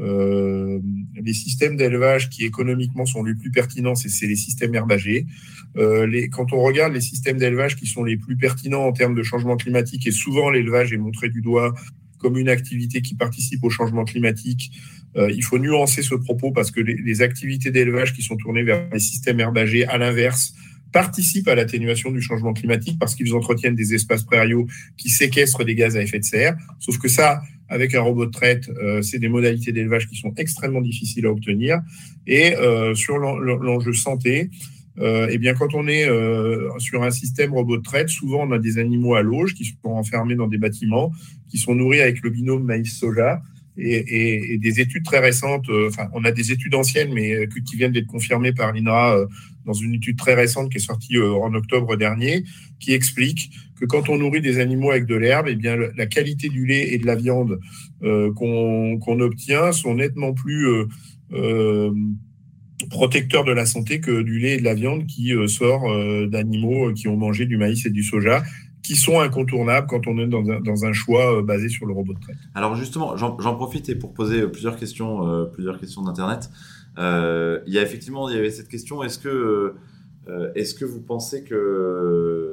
[0.00, 0.78] euh,
[1.20, 5.26] les systèmes d'élevage qui économiquement sont les plus pertinents, c'est les systèmes herbagés.
[5.74, 9.22] Les, quand on regarde les systèmes d'élevage qui sont les plus pertinents en termes de
[9.22, 11.74] changement climatique, et souvent l'élevage est montré du doigt
[12.18, 14.70] comme une activité qui participe au changement climatique,
[15.16, 19.00] il faut nuancer ce propos parce que les, activités d'élevage qui sont tournées vers les
[19.00, 20.54] systèmes herbagés, à l'inverse,
[20.92, 24.66] participent à l'atténuation du changement climatique parce qu'ils entretiennent des espaces prairiaux
[24.96, 26.56] qui séquestrent des gaz à effet de serre.
[26.78, 30.32] Sauf que ça, avec un robot de traite, euh, c'est des modalités d'élevage qui sont
[30.36, 31.80] extrêmement difficiles à obtenir.
[32.26, 34.50] Et euh, sur l'enjeu santé,
[34.98, 38.52] euh, eh bien, quand on est euh, sur un système robot de traite, souvent on
[38.52, 41.12] a des animaux à l'auge qui sont enfermés dans des bâtiments,
[41.48, 43.42] qui sont nourris avec le binôme maïs-soja.
[43.78, 47.92] Et, des études très récentes, euh, enfin, on a des études anciennes, mais qui viennent
[47.92, 49.18] d'être confirmées par l'INRA
[49.64, 52.44] dans une étude très récente qui est sortie en octobre dernier,
[52.80, 53.50] qui explique
[53.80, 56.92] que quand on nourrit des animaux avec de l'herbe, eh bien, la qualité du lait
[56.92, 57.60] et de la viande
[58.00, 60.66] qu'on obtient sont nettement plus
[62.88, 66.26] protecteur de la santé que du lait et de la viande qui euh, sort euh,
[66.26, 68.42] d'animaux euh, qui ont mangé du maïs et du soja
[68.82, 72.14] qui sont incontournables quand on est dans un, dans un choix basé sur le robot
[72.14, 72.36] de traite.
[72.54, 76.50] Alors justement, j'en profite et pour poser plusieurs questions, plusieurs questions d'internet.
[76.98, 79.74] il y a effectivement, il y avait cette question est-ce que,
[80.54, 82.50] est-ce que vous pensez que,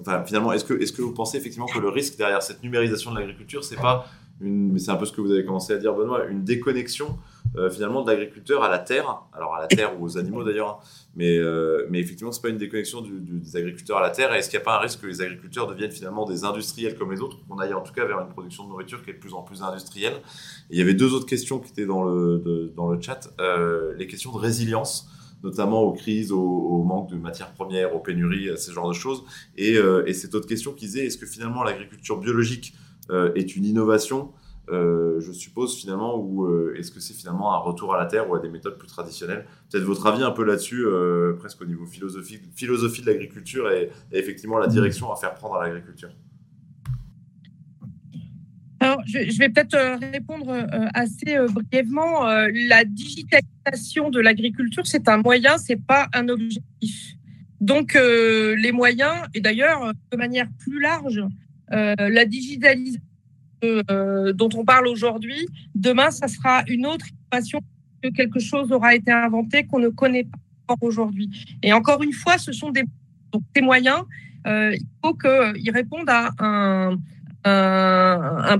[0.00, 3.12] enfin finalement, est-ce que, est-ce que vous pensez effectivement que le risque derrière cette numérisation
[3.12, 4.06] de l'agriculture, c'est pas
[4.40, 7.16] une, mais c'est un peu ce que vous avez commencé à dire, Benoît, une déconnexion
[7.56, 10.80] euh, finalement de l'agriculteur à la terre, alors à la terre ou aux animaux d'ailleurs,
[10.82, 10.86] hein.
[11.16, 14.32] Mais, euh, mais effectivement, c'est pas une déconnexion des agriculteurs à la terre.
[14.34, 17.10] Est-ce qu'il n'y a pas un risque que les agriculteurs deviennent finalement des industriels comme
[17.10, 19.18] les autres, qu'on aille en tout cas vers une production de nourriture qui est de
[19.18, 20.20] plus en plus industrielle
[20.70, 24.06] Il y avait deux autres questions qui étaient dans le, dans le chat, euh, les
[24.06, 25.08] questions de résilience
[25.44, 29.22] notamment aux crises, au, manque de matières premières, aux pénuries, à ce genre de choses.
[29.56, 29.74] Et,
[30.06, 32.74] et cette autre question qui disait, est-ce que finalement l'agriculture biologique
[33.10, 34.32] euh, est une innovation,
[34.68, 38.28] euh, je suppose finalement, ou euh, est-ce que c'est finalement un retour à la terre
[38.28, 39.46] ou à des méthodes plus traditionnelles?
[39.70, 40.84] Peut-être votre avis un peu là-dessus,
[41.38, 45.64] presque au niveau philosophie, philosophie de l'agriculture et, effectivement la direction à faire prendre à
[45.66, 46.10] l'agriculture.
[48.80, 52.24] Alors, je, vais peut-être répondre assez brièvement.
[52.68, 57.14] La digitalisation de l'agriculture, c'est un moyen, c'est pas un objectif.
[57.60, 61.22] Donc, les moyens, et d'ailleurs, de manière plus large,
[61.72, 63.00] euh, la digitalisation
[63.64, 67.60] euh, dont on parle aujourd'hui, demain, ça sera une autre innovation
[68.02, 71.30] que quelque chose aura été inventé qu'on ne connaît pas encore aujourd'hui.
[71.62, 72.84] Et encore une fois, ce sont des,
[73.62, 74.02] moyens.
[74.46, 76.98] Euh, il faut qu'ils répondent à un,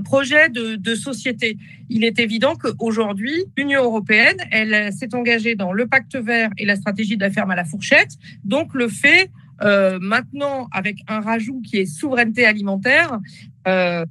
[0.03, 1.57] projet de, de, société.
[1.89, 6.75] Il est évident qu'aujourd'hui, l'Union européenne, elle s'est engagée dans le pacte vert et la
[6.75, 8.15] stratégie de la ferme à la fourchette.
[8.43, 9.29] Donc, le fait
[9.61, 13.19] euh, maintenant, avec un rajout qui est souveraineté alimentaire,
[13.67, 14.05] euh,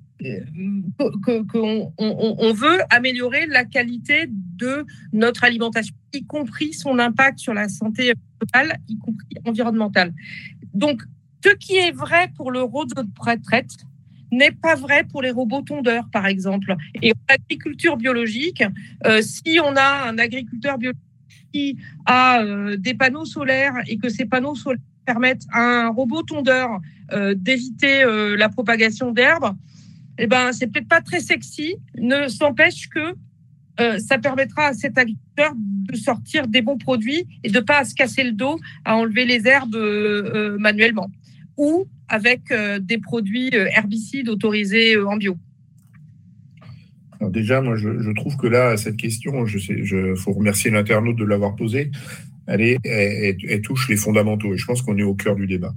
[1.52, 7.68] qu'on on, veut améliorer la qualité de notre alimentation, y compris son impact sur la
[7.68, 10.12] santé totale, y compris environnementale.
[10.74, 11.02] Donc,
[11.44, 13.70] ce qui est vrai pour le robot de retraite
[14.32, 16.74] n'est pas vrai pour les robots tondeurs, par exemple.
[17.02, 18.64] Et en agriculture biologique,
[19.06, 21.02] euh, si on a un agriculteur biologique
[21.52, 22.42] qui a
[22.76, 26.80] des panneaux solaires et que ces panneaux solaires permettre à un robot tondeur
[27.12, 29.54] euh, d'éviter euh, la propagation d'herbes,
[30.18, 33.14] eh ben, c'est peut-être pas très sexy, ne s'empêche que
[33.78, 37.94] euh, ça permettra à cet agriculteur de sortir des bons produits et de pas se
[37.94, 39.76] casser le dos à enlever les herbes
[40.58, 41.10] manuellement
[41.56, 45.36] ou avec des produits herbicides autorisés en bio.
[47.20, 51.24] Déjà, moi, je, trouve que là, cette question, je sais, je faut remercier l'internaute de
[51.24, 51.90] l'avoir posée
[52.46, 55.74] elle, elle, touche les fondamentaux et je pense qu'on est au cœur du débat.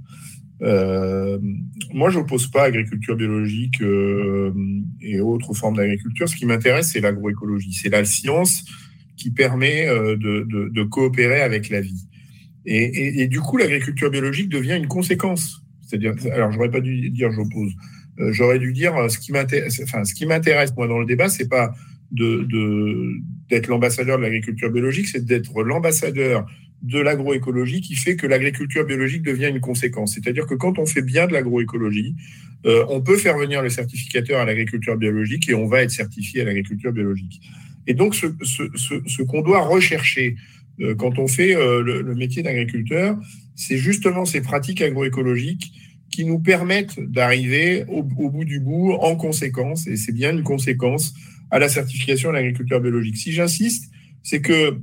[0.62, 1.38] Euh,
[1.92, 4.52] moi, je n'oppose pas agriculture biologique euh,
[5.00, 6.28] et autres formes d'agriculture.
[6.28, 7.72] Ce qui m'intéresse, c'est l'agroécologie.
[7.72, 8.64] C'est la science
[9.16, 12.06] qui permet euh, de, coopérer avec la vie.
[12.66, 15.64] Et du coup, l'agriculture biologique devient une conséquence.
[15.90, 17.72] C'est-à-dire, alors, j'aurais pas dû dire j'oppose.
[18.20, 19.80] Euh, j'aurais dû dire ce qui m'intéresse.
[19.82, 21.72] Enfin, ce qui m'intéresse moi dans le débat, c'est pas
[22.12, 22.46] de
[23.48, 26.46] d'être l'ambassadeur de l'agriculture biologique, c'est d'être l'ambassadeur
[26.82, 30.14] de l'agroécologie qui fait que l'agriculture biologique devient une conséquence.
[30.14, 32.14] C'est-à-dire que quand on fait bien de l'agroécologie,
[32.66, 36.42] euh, on peut faire venir le certificateur à l'agriculture biologique et on va être certifié
[36.42, 37.40] à l'agriculture biologique.
[37.86, 40.36] Et donc, ce, qu'on doit rechercher
[40.98, 43.18] quand on fait le, métier d'agriculteur,
[43.54, 45.72] c'est justement ces pratiques agroécologiques
[46.10, 51.14] qui nous permettent d'arriver au, bout du bout en conséquence, et c'est bien une conséquence,
[51.50, 53.16] à la certification de l'agriculture biologique.
[53.16, 53.90] Si j'insiste,
[54.22, 54.78] c'est que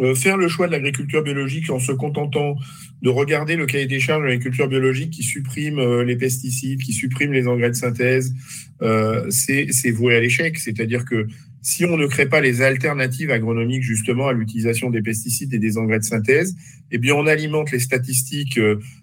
[0.00, 2.56] euh, faire le choix de l'agriculture biologique en se contentant
[3.00, 6.92] de regarder le cahier des charges de l'agriculture biologique qui supprime euh, les pesticides, qui
[6.92, 8.34] supprime les engrais de synthèse,
[8.82, 10.58] euh, c'est voué à l'échec.
[10.58, 11.26] C'est-à-dire que
[11.62, 15.78] si on ne crée pas les alternatives agronomiques justement à l'utilisation des pesticides et des
[15.78, 16.54] engrais de synthèse,
[16.90, 18.60] eh bien on alimente les statistiques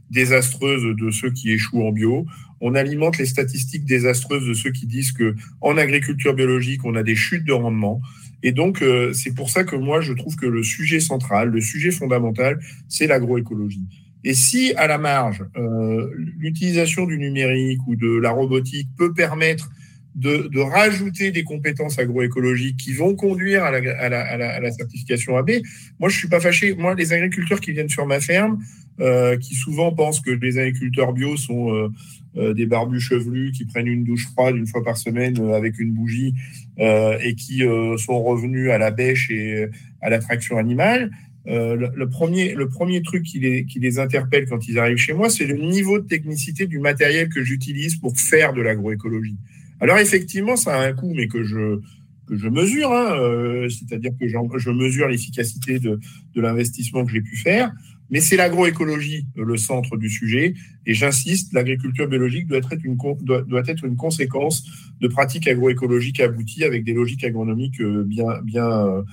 [0.10, 2.26] désastreuses de ceux qui échouent en bio.
[2.62, 7.04] On alimente les statistiques désastreuses de ceux qui disent que en agriculture biologique on a
[7.04, 8.02] des chutes de rendement.
[8.44, 11.62] Et donc, euh, c'est pour ça que moi, je trouve que le sujet central, le
[11.62, 13.86] sujet fondamental, c'est l'agroécologie.
[14.24, 19.70] Et si, à la marge, euh, l'utilisation du numérique ou de la robotique peut permettre
[20.16, 25.52] de, rajouter des compétences agroécologiques qui vont conduire à la, certification AB,
[26.00, 26.74] moi, je suis pas fâché.
[26.74, 28.60] Moi, les agriculteurs qui viennent sur ma ferme,
[29.02, 31.92] euh, qui souvent pensent que les agriculteurs bio sont
[32.38, 35.80] euh, des barbus chevelus qui prennent une douche froide une fois par semaine euh, avec
[35.80, 36.34] une bougie
[36.80, 37.64] euh, et qui
[37.98, 39.68] sont revenus à la bêche et
[40.02, 41.12] à l'attraction animale.
[41.46, 45.30] le, premier, le premier truc qui les, qui les interpelle quand ils arrivent chez moi,
[45.30, 49.38] c'est le niveau de technicité du matériel que j'utilise pour faire de l'agroécologie.
[49.80, 51.80] Alors effectivement, ça a un coût, mais que je,
[52.28, 56.00] que je mesure, hein, c'est-à-dire que je mesure l'efficacité de,
[56.34, 57.72] de l'investissement que j'ai pu faire.
[58.12, 60.54] Mais c'est l'agroécologie le centre du sujet.
[60.86, 64.64] Et j'insiste, l'agriculture biologique doit être, une, doit, être une conséquence
[65.02, 69.04] de pratiques agroécologiques abouties avec des logiques agronomiques euh, bien, bien,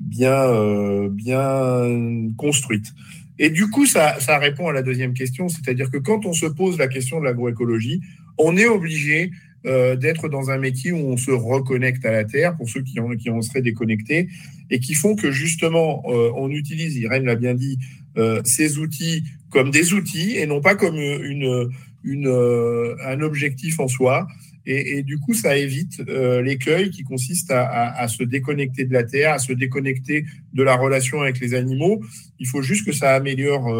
[0.00, 2.94] bien, euh, bien construites.
[3.38, 6.46] Et du coup, ça, ça répond à la deuxième question, c'est-à-dire que quand on se
[6.46, 8.00] pose la question de l'agroécologie,
[8.38, 9.30] on est obligé
[9.66, 13.00] euh, d'être dans un métier où on se reconnecte à la terre, pour ceux qui
[13.00, 14.28] en, qui en seraient déconnectés,
[14.70, 17.78] et qui font que justement, on utilise, Irène l'a bien dit,
[18.18, 21.70] euh, ces outils comme des outils et non pas comme une,
[22.02, 24.26] une, euh, un objectif en soi.
[24.70, 29.32] Et, du coup, ça évite euh, l'écueil qui consiste à, se déconnecter de la terre,
[29.32, 32.04] à se déconnecter de la relation avec les animaux.
[32.38, 33.74] Il faut juste que ça améliore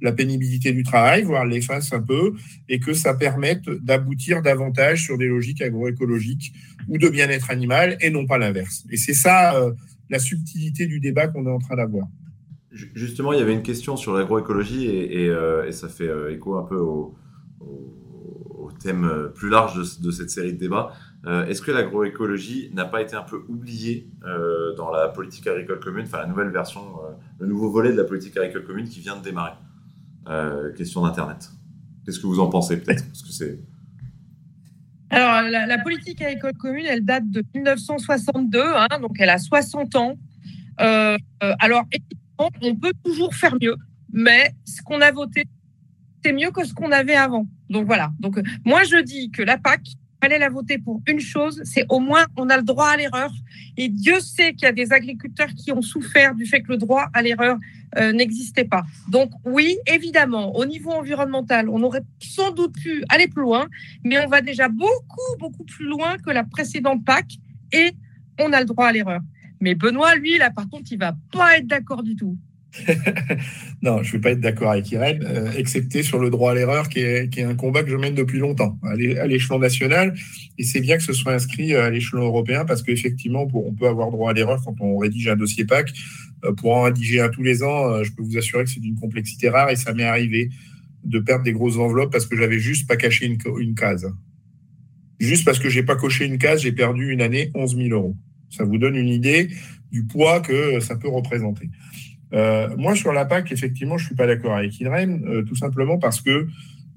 [0.00, 2.34] la pénibilité du travail, voire l'efface un peu,
[2.68, 6.52] et que ça permette d'aboutir davantage sur des logiques agroécologiques
[6.88, 8.84] ou de bien-être animal, et non pas l'inverse.
[8.90, 9.54] Et c'est ça
[10.10, 12.06] la subtilité du débat qu'on est en train d'avoir.
[12.70, 16.62] Justement, il y avait une question sur l'agroécologie et, euh, ça fait euh, écho un
[16.62, 17.14] peu au,
[18.80, 20.92] thème euh, plus large de, cette série de débats.
[21.48, 24.08] Est-ce que l'agroécologie n'a pas été un peu oubliée
[24.76, 26.80] dans la politique agricole commune, enfin la nouvelle version,
[27.40, 29.54] le nouveau volet de la politique agricole commune qui vient de démarrer?
[30.76, 31.50] Question d'Internet.
[32.04, 33.04] Qu'est-ce que vous en pensez peut-être?
[35.10, 40.14] Alors, la, politique agricole commune, elle date de 1962, hein, donc elle a 60 ans.
[40.78, 41.84] alors,
[42.38, 43.76] on peut toujours faire mieux,
[44.12, 45.44] mais ce qu'on a voté,
[46.24, 47.46] c'est mieux que ce qu'on avait avant.
[47.70, 48.10] Donc voilà.
[48.18, 49.80] Donc moi je dis que la PAC,
[50.22, 53.30] fallait la voter pour une chose, c'est au moins on a le droit à l'erreur.
[53.76, 56.78] Et Dieu sait qu'il y a des agriculteurs qui ont souffert du fait que le
[56.78, 57.58] droit à l'erreur
[57.98, 58.84] euh, n'existait pas.
[59.08, 63.68] Donc oui, évidemment, au niveau environnemental, on aurait sans doute pu aller plus loin,
[64.04, 67.36] mais on va déjà beaucoup, beaucoup plus loin que la précédente PAC
[67.72, 67.92] et
[68.40, 69.20] on a le droit à l'erreur.
[69.60, 72.36] Mais Benoît, lui, là, par contre, il va pas être d'accord du tout.
[73.82, 76.54] non, je ne vais pas être d'accord avec Irène, euh, excepté sur le droit à
[76.54, 80.14] l'erreur, qui est, un combat que je mène depuis longtemps à l'échelon national.
[80.58, 84.10] Et c'est bien que ce soit inscrit à l'échelon européen, parce qu'effectivement, on peut avoir
[84.10, 85.92] droit à l'erreur quand on rédige un dossier PAC.
[86.44, 88.80] Euh, pour en rédiger un tous les ans, euh, je peux vous assurer que c'est
[88.80, 90.50] d'une complexité rare, et ça m'est arrivé
[91.04, 94.12] de perdre des grosses enveloppes parce que j'avais juste pas caché une, une case.
[95.18, 98.16] Juste parce que j'ai pas coché une case, j'ai perdu une année 11 000 euros.
[98.50, 99.48] Ça vous donne une idée
[99.90, 101.70] du poids que ça peut représenter.
[102.32, 105.54] Euh, moi, sur la PAC, effectivement, je ne suis pas d'accord avec Irène, euh, tout
[105.54, 106.46] simplement parce que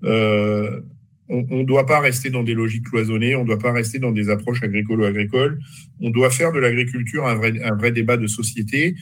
[0.04, 0.82] euh,
[1.32, 4.12] on ne doit pas rester dans des logiques cloisonnées, on ne doit pas rester dans
[4.12, 5.60] des approches agricolo-agricoles.
[6.02, 8.96] On doit faire de l'agriculture un vrai, un vrai débat de société,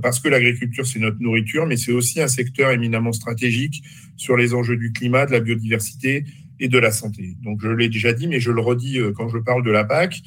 [0.00, 3.82] parce que l'agriculture, c'est notre nourriture, mais c'est aussi un secteur éminemment stratégique
[4.16, 6.22] sur les enjeux du climat, de la biodiversité
[6.60, 7.34] et de la santé.
[7.42, 10.22] Donc, je l'ai déjà dit, mais je le redis quand je parle de la PAC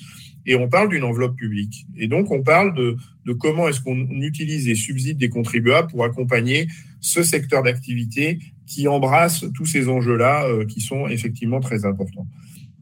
[0.45, 1.85] et on parle d'une enveloppe publique.
[1.97, 2.97] Et donc, on parle de,
[3.33, 6.67] comment est-ce qu'on utilise les subsides des contribuables pour accompagner
[6.99, 12.27] ce secteur d'activité qui embrasse tous ces enjeux-là euh, qui sont effectivement très importants.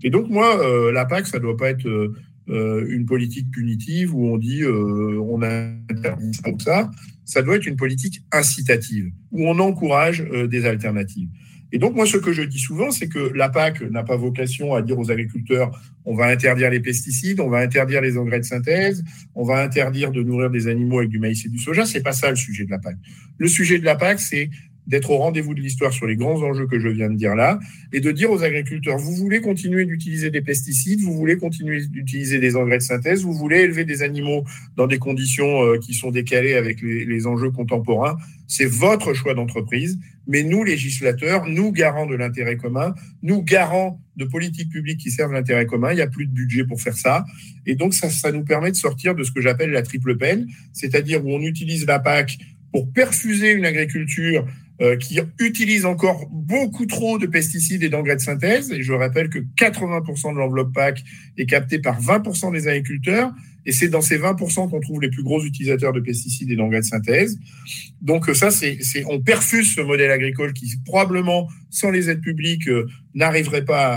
[0.04, 4.16] Et donc, moi, euh, la PAC, ça ne doit pas être euh, une politique punitive
[4.16, 6.92] où on dit on interdit ça ça.
[7.24, 11.30] Ça doit être une politique incitative où on encourage des alternatives.
[11.72, 14.76] Et donc, moi, ce que je dis souvent, c'est que la PAC n'a pas vocation
[14.76, 15.72] à dire aux agriculteurs,
[16.06, 19.04] on va interdire les pesticides, on va interdire les engrais de synthèse,
[19.36, 21.86] on va interdire de nourrir des animaux avec du maïs et du soja.
[21.86, 22.96] C'est pas ça le sujet de la PAC.
[23.38, 24.50] Le sujet de la PAC, c'est
[24.88, 27.60] d'être au rendez-vous de l'histoire sur les grands enjeux que je viens de dire là,
[27.94, 32.40] et de dire aux agriculteurs, vous voulez continuer d'utiliser des pesticides, vous voulez continuer d'utiliser
[32.40, 34.44] des engrais de synthèse, vous voulez élever des animaux
[34.76, 38.18] dans des conditions euh, qui sont décalées avec les, les enjeux contemporains,
[38.52, 39.98] c'est votre choix d'entreprise,
[40.28, 42.94] mais nous, législateurs, nous, garants de l'intérêt commun,
[43.24, 46.66] nous, garants de politiques publiques qui servent l'intérêt commun, il n'y a plus de budget
[46.66, 47.24] pour faire ça.
[47.66, 50.48] Et donc, ça, ça nous permet de sortir de ce que j'appelle la triple peine,
[50.74, 52.40] c'est-à-dire où on utilise la PAC
[52.74, 54.46] pour perfuser une agriculture
[54.82, 58.70] euh, qui utilise encore beaucoup trop de pesticides et d'engrais de synthèse.
[58.74, 61.04] Et je rappelle que 80% de l'enveloppe PAC
[61.38, 63.32] est captée par 20% des agriculteurs.
[63.66, 66.80] Et c'est dans ces 20% qu'on trouve les plus gros utilisateurs de pesticides et d'engrais
[66.80, 67.38] de synthèse.
[68.02, 72.88] Donc ça, c'est, on perfuse ce modèle agricole qui probablement, sans les aides publiques, euh,
[73.14, 73.96] n'arriverait pas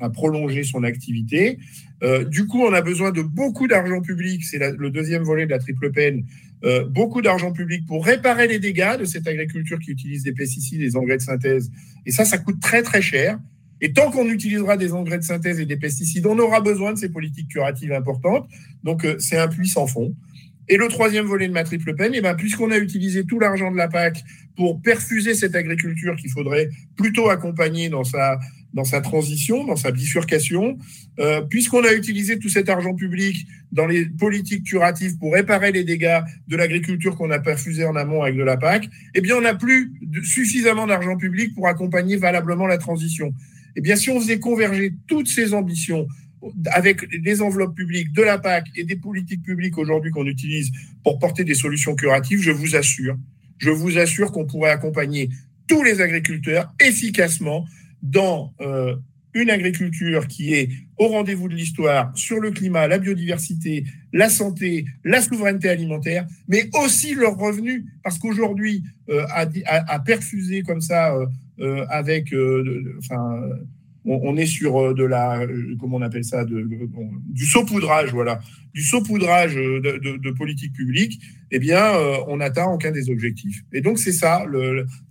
[0.00, 1.58] à, prolonger son activité.
[2.02, 4.42] Euh, du coup, on a besoin de beaucoup d'argent public.
[4.44, 6.24] C'est le deuxième volet de la triple peine
[6.62, 10.80] euh, beaucoup d'argent public pour réparer les dégâts de cette agriculture qui utilise des pesticides,
[10.80, 11.70] des engrais de synthèse.
[12.04, 13.38] Et ça, ça coûte très très cher.
[13.80, 16.98] Et tant qu'on utilisera des engrais de synthèse et des pesticides, on aura besoin de
[16.98, 18.48] ces politiques curatives importantes.
[18.82, 20.14] Donc, euh, c'est un puits sans fond.
[20.68, 23.72] Et le troisième volet de ma triple peine, eh ben, puisqu'on a utilisé tout l'argent
[23.72, 24.22] de la PAC
[24.56, 28.38] pour perfuser cette agriculture qu'il faudrait plutôt accompagner dans sa
[28.72, 30.78] dans sa transition, dans sa bifurcation,
[31.18, 35.84] euh, puisqu'on a utilisé tout cet argent public dans les politiques curatives pour réparer les
[35.84, 39.40] dégâts de l'agriculture qu'on a perfusé en amont avec de la PAC, eh bien, on
[39.40, 43.34] n'a plus suffisamment d'argent public pour accompagner valablement la transition.
[43.76, 46.06] Eh bien, si on faisait converger toutes ces ambitions
[46.72, 50.70] avec des enveloppes publiques, de la PAC et des politiques publiques aujourd'hui qu'on utilise
[51.04, 53.16] pour porter des solutions curatives, je vous assure,
[53.58, 55.28] je vous assure qu'on pourrait accompagner
[55.66, 57.66] tous les agriculteurs efficacement
[58.02, 58.96] dans euh,
[59.34, 64.86] une agriculture qui est au rendez-vous de l'histoire sur le climat, la biodiversité, la santé,
[65.04, 71.26] la souveraineté alimentaire, mais aussi leurs revenus, parce qu'aujourd'hui, euh, à, perfuser comme ça euh
[71.88, 73.40] avec, euh, enfin,
[74.04, 75.46] on, est sur euh, de la,
[75.78, 78.40] comment on appelle ça, du saupoudrage, voilà,
[78.72, 81.92] du saupoudrage de, politique publique, eh bien,
[82.28, 83.62] on n'atteint aucun des objectifs.
[83.72, 84.44] Et donc, c'est ça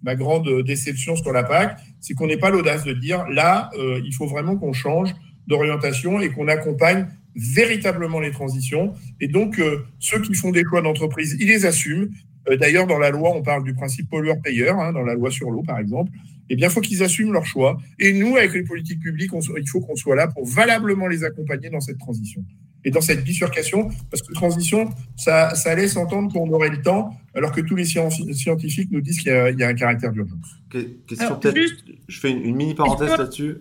[0.03, 4.01] ma grande déception sur la PAC, c'est qu'on n'ait pas l'audace de dire là, euh,
[4.05, 5.13] il faut vraiment qu'on change
[5.47, 8.93] d'orientation et qu'on accompagne véritablement les transitions.
[9.19, 12.09] Et donc, euh, ceux qui font des choix d'entreprise, ils les assument.
[12.49, 15.49] Euh, D'ailleurs, dans la loi, on parle du principe pollueur-payeur, hein, dans la loi sur
[15.49, 16.11] l'eau, par exemple.
[16.49, 17.77] Eh bien, il faut qu'ils assument leurs choix.
[17.99, 21.23] Et nous, avec les politiques publiques, on, il faut qu'on soit là pour valablement les
[21.23, 22.43] accompagner dans cette transition
[22.85, 27.13] et dans cette bifurcation, parce que transition, ça, ça laisse entendre qu'on aurait le temps,
[27.35, 30.61] alors que tous les scientifiques nous disent qu'il y, y, a un caractère d'urgence.
[31.05, 31.83] Question peut-être, juste...
[32.07, 33.57] je fais une, une mini parenthèse là-dessus.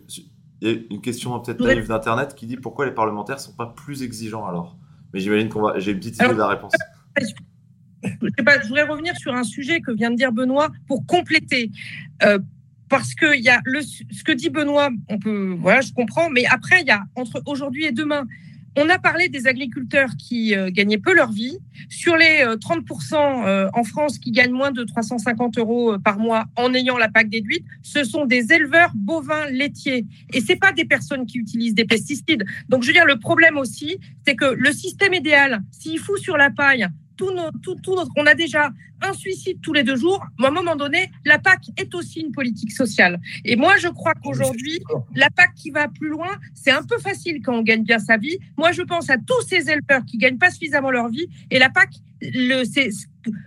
[0.61, 3.55] Il y a une question peut-être naïve d'Internet qui dit pourquoi les parlementaires ne sont
[3.55, 4.77] pas plus exigeants alors
[5.13, 5.79] Mais j'imagine qu'on va.
[5.79, 6.73] J'ai une petite idée alors, de la réponse.
[7.21, 11.71] Je, pas, je voudrais revenir sur un sujet que vient de dire Benoît pour compléter.
[12.25, 12.39] Euh,
[12.89, 16.45] parce que y a le, ce que dit Benoît, on peut, voilà, je comprends, mais
[16.47, 18.27] après, il y a entre aujourd'hui et demain,
[18.77, 21.59] on a parlé des agriculteurs qui euh, gagnaient peu leur vie.
[21.89, 26.19] Sur les euh, 30% euh, en France qui gagnent moins de 350 euros euh, par
[26.19, 30.07] mois en ayant la PAC déduite, ce sont des éleveurs bovins laitiers.
[30.33, 32.45] Et c'est pas des personnes qui utilisent des pesticides.
[32.69, 36.37] Donc, je veux dire, le problème aussi, c'est que le système idéal, s'il fout sur
[36.37, 36.87] la paille
[37.19, 38.71] tout, nos, tout, tout notre, on a déjà
[39.03, 40.25] un suicide tous les deux jours.
[40.43, 43.21] À un moment donné, la PAC est aussi une politique sociale.
[43.45, 44.81] Et moi, je crois qu'aujourd'hui,
[45.15, 48.17] la PAC qui va plus loin, c'est un peu facile quand on gagne bien sa
[48.17, 48.39] vie.
[48.57, 51.29] Moi, je pense à tous ces éleveurs qui gagnent pas suffisamment leur vie.
[51.51, 51.91] Et la PAC,
[52.23, 52.89] le, c'est,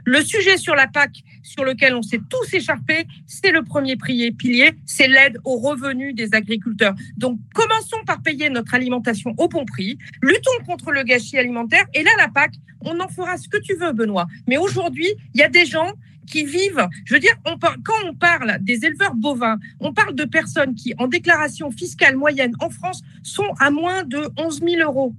[0.05, 4.73] le sujet sur la PAC sur lequel on s'est tous écharpés, c'est le premier pilier,
[4.85, 6.95] c'est l'aide aux revenus des agriculteurs.
[7.17, 12.03] Donc, commençons par payer notre alimentation au bon prix, luttons contre le gâchis alimentaire, et
[12.03, 14.27] là, la PAC, on en fera ce que tu veux, Benoît.
[14.47, 15.93] Mais aujourd'hui, il y a des gens
[16.27, 20.75] qui vivent, je veux dire, quand on parle des éleveurs bovins, on parle de personnes
[20.75, 25.13] qui, en déclaration fiscale moyenne en France, sont à moins de 11 000 euros.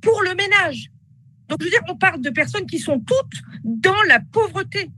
[0.00, 0.90] Pour le ménage,
[1.48, 4.90] donc, je veux dire, on parle de personnes qui sont toutes dans la pauvreté,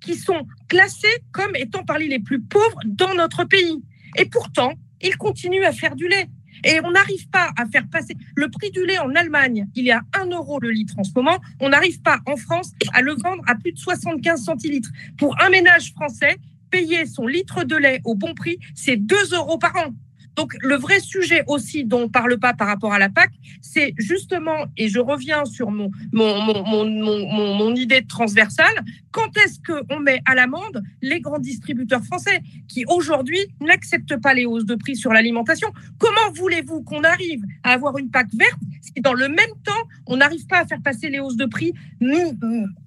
[0.00, 3.82] qui sont classées comme étant parmi les plus pauvres dans notre pays.
[4.16, 6.28] Et pourtant, ils continuent à faire du lait.
[6.64, 9.92] Et on n'arrive pas à faire passer le prix du lait en Allemagne, il est
[9.92, 11.38] à 1 euro le litre en ce moment.
[11.58, 14.90] On n'arrive pas en France à le vendre à plus de 75 centilitres.
[15.16, 16.36] Pour un ménage français,
[16.70, 19.94] payer son litre de lait au bon prix, c'est 2 euros par an.
[20.40, 23.30] Donc le vrai sujet aussi dont on parle pas par rapport à la PAC,
[23.60, 28.72] c'est justement, et je reviens sur mon, mon, mon, mon, mon idée transversale,
[29.10, 34.46] quand est-ce qu'on met à l'amende les grands distributeurs français qui aujourd'hui n'acceptent pas les
[34.46, 35.68] hausses de prix sur l'alimentation?
[35.98, 40.16] Comment voulez-vous qu'on arrive à avoir une PAC verte si dans le même temps, on
[40.16, 41.74] n'arrive pas à faire passer les hausses de prix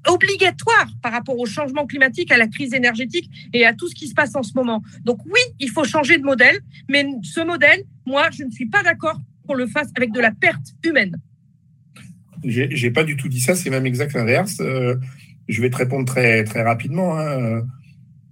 [0.08, 4.08] obligatoires par rapport au changement climatique, à la crise énergétique et à tout ce qui
[4.08, 4.82] se passe en ce moment?
[5.04, 6.58] Donc oui, il faut changer de modèle,
[6.90, 10.32] mais ce modèle, moi, je ne suis pas d'accord qu'on le fasse avec de la
[10.32, 11.18] perte humaine.
[12.44, 14.58] J'ai pas du tout dit ça, c'est même exact l'inverse.
[14.60, 14.96] Euh,
[15.48, 17.18] je vais te répondre très, très rapidement.
[17.18, 17.64] Hein.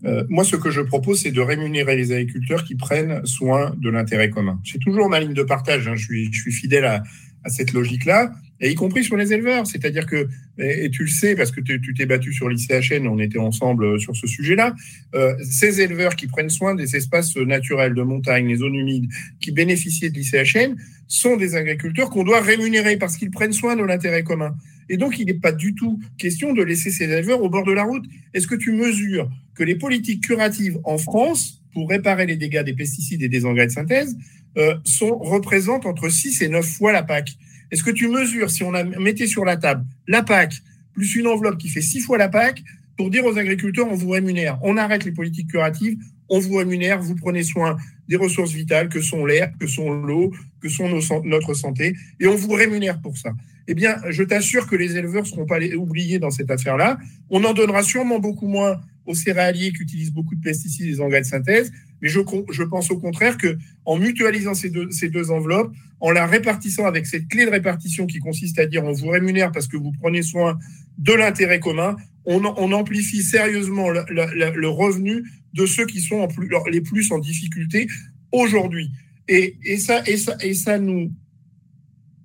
[0.03, 3.89] Euh, moi, ce que je propose, c'est de rémunérer les agriculteurs qui prennent soin de
[3.89, 4.59] l'intérêt commun.
[4.65, 5.87] C'est toujours ma ligne de partage.
[5.87, 5.95] Hein.
[5.95, 7.03] Je, suis, fidèle à,
[7.43, 8.31] à cette logique-là,
[8.61, 9.65] et y compris sur les éleveurs.
[9.65, 13.39] C'est-à-dire que, et, tu le sais, parce que tu t'es battu sur l'ICHN, on était
[13.39, 14.75] ensemble euh, sur ce sujet-là,
[15.15, 19.09] euh, ces éleveurs qui prennent soin des espaces naturels de montagne, les zones humides,
[19.39, 20.75] qui bénéficient de l'ICHN,
[21.07, 24.55] sont des agriculteurs qu'on doit rémunérer parce qu'ils prennent soin de l'intérêt commun.
[24.89, 27.71] Et donc, il n'est pas du tout question de laisser ces éleveurs au bord de
[27.71, 28.05] la route.
[28.33, 32.73] Est-ce que tu mesures que les politiques curatives en France, pour réparer les dégâts des
[32.73, 34.17] pesticides et des engrais de synthèse,
[34.57, 37.37] euh, sont, représentent entre 6 et 9 fois la PAC?
[37.71, 40.53] Est-ce que tu mesures, si on a, mettait sur la table la PAC
[40.93, 42.61] plus une enveloppe qui fait 6 fois la PAC,
[42.97, 45.97] pour dire aux agriculteurs, on vous rémunère, on arrête les politiques curatives,
[46.29, 50.33] on vous rémunère, vous prenez soin des ressources vitales que sont l'air, que sont l'eau,
[50.61, 50.89] que sont
[51.23, 53.31] notre santé, et on vous rémunère pour ça
[53.71, 56.97] eh bien, je t'assure que les éleveurs ne seront pas oubliés dans cette affaire-là.
[57.29, 60.99] On en donnera sûrement beaucoup moins aux céréaliers qui utilisent beaucoup de pesticides et des
[60.99, 62.19] engrais de synthèse, mais je,
[62.63, 67.45] pense au contraire que en mutualisant ces deux, enveloppes, en la répartissant avec cette clé
[67.45, 70.59] de répartition qui consiste à dire on vous rémunère parce que vous prenez soin
[70.97, 71.95] de l'intérêt commun,
[72.25, 76.27] on, amplifie sérieusement le, revenu de ceux qui sont
[76.69, 77.87] les plus en difficulté
[78.33, 78.91] aujourd'hui.
[79.29, 81.09] Et, ça, ça, et ça nous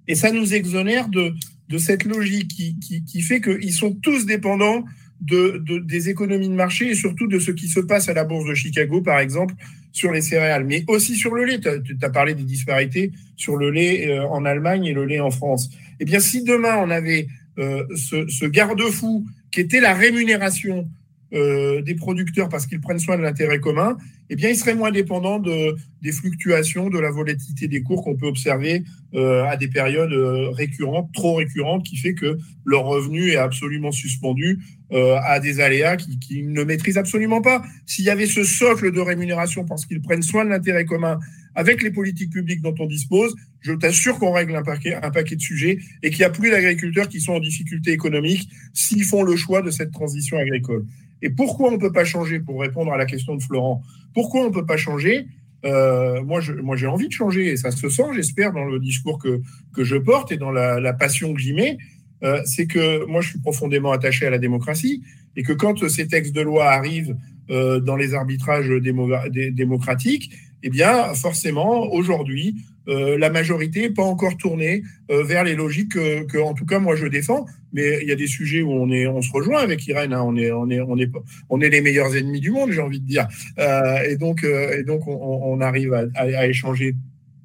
[0.08, 1.34] et ça nous exonère de,
[1.68, 4.84] de cette logique qui, qui, qui fait qu'ils sont tous dépendants
[5.20, 8.24] de, de, des économies de marché et surtout de ce qui se passe à la
[8.24, 9.54] bourse de Chicago, par exemple,
[9.92, 11.58] sur les céréales, mais aussi sur le lait.
[11.58, 15.30] Tu as, parlé des disparités sur le lait euh, en Allemagne et le lait en
[15.30, 15.70] France.
[16.00, 17.28] Eh bien, si demain on avait
[17.58, 20.86] euh, ce, ce garde-fou qui était la rémunération
[21.32, 23.96] euh, des producteurs parce qu'ils prennent soin de l'intérêt commun,
[24.30, 28.14] eh bien, ils seraient moins dépendants de, des fluctuations, de la volatilité des cours qu'on
[28.14, 33.30] peut observer euh, à des périodes euh, récurrentes, trop récurrentes, qui fait que leur revenu
[33.30, 34.60] est absolument suspendu
[34.92, 37.64] à des aléas qu'ils qui ne maîtrisent absolument pas.
[37.86, 41.18] S'il y avait ce socle de rémunération parce qu'ils prennent soin de l'intérêt commun
[41.56, 45.34] avec les politiques publiques dont on dispose, je t'assure qu'on règle un paquet, un paquet
[45.34, 49.24] de sujets et qu'il n'y a plus d'agriculteurs qui sont en difficulté économique s'ils font
[49.24, 50.84] le choix de cette transition agricole.
[51.22, 53.82] Et pourquoi on ne peut pas changer, pour répondre à la question de Florent,
[54.14, 55.26] pourquoi on ne peut pas changer
[55.64, 59.18] euh, moi, moi, j'ai envie de changer et ça se sent, j'espère, dans le discours
[59.18, 59.40] que,
[59.74, 61.78] que je porte et dans la, la passion que j'y mets.
[62.22, 65.02] Euh, c'est que moi, je suis profondément attaché à la démocratie
[65.36, 67.16] et que quand ces textes de loi arrivent
[67.50, 72.56] euh, dans les arbitrages démocratiques, eh bien, forcément, aujourd'hui,
[72.88, 76.78] euh, la majorité n'est pas encore tournée euh, vers les logiques que, en tout cas,
[76.78, 77.46] moi, je défends.
[77.72, 80.12] Mais il y a des sujets où on, est, on se rejoint avec Irène.
[80.12, 80.22] Hein.
[80.24, 81.10] On, est, on, est, on, est,
[81.50, 83.26] on est les meilleurs ennemis du monde, j'ai envie de dire.
[83.58, 86.94] Euh, et donc, et donc on, arrive à, à, échanger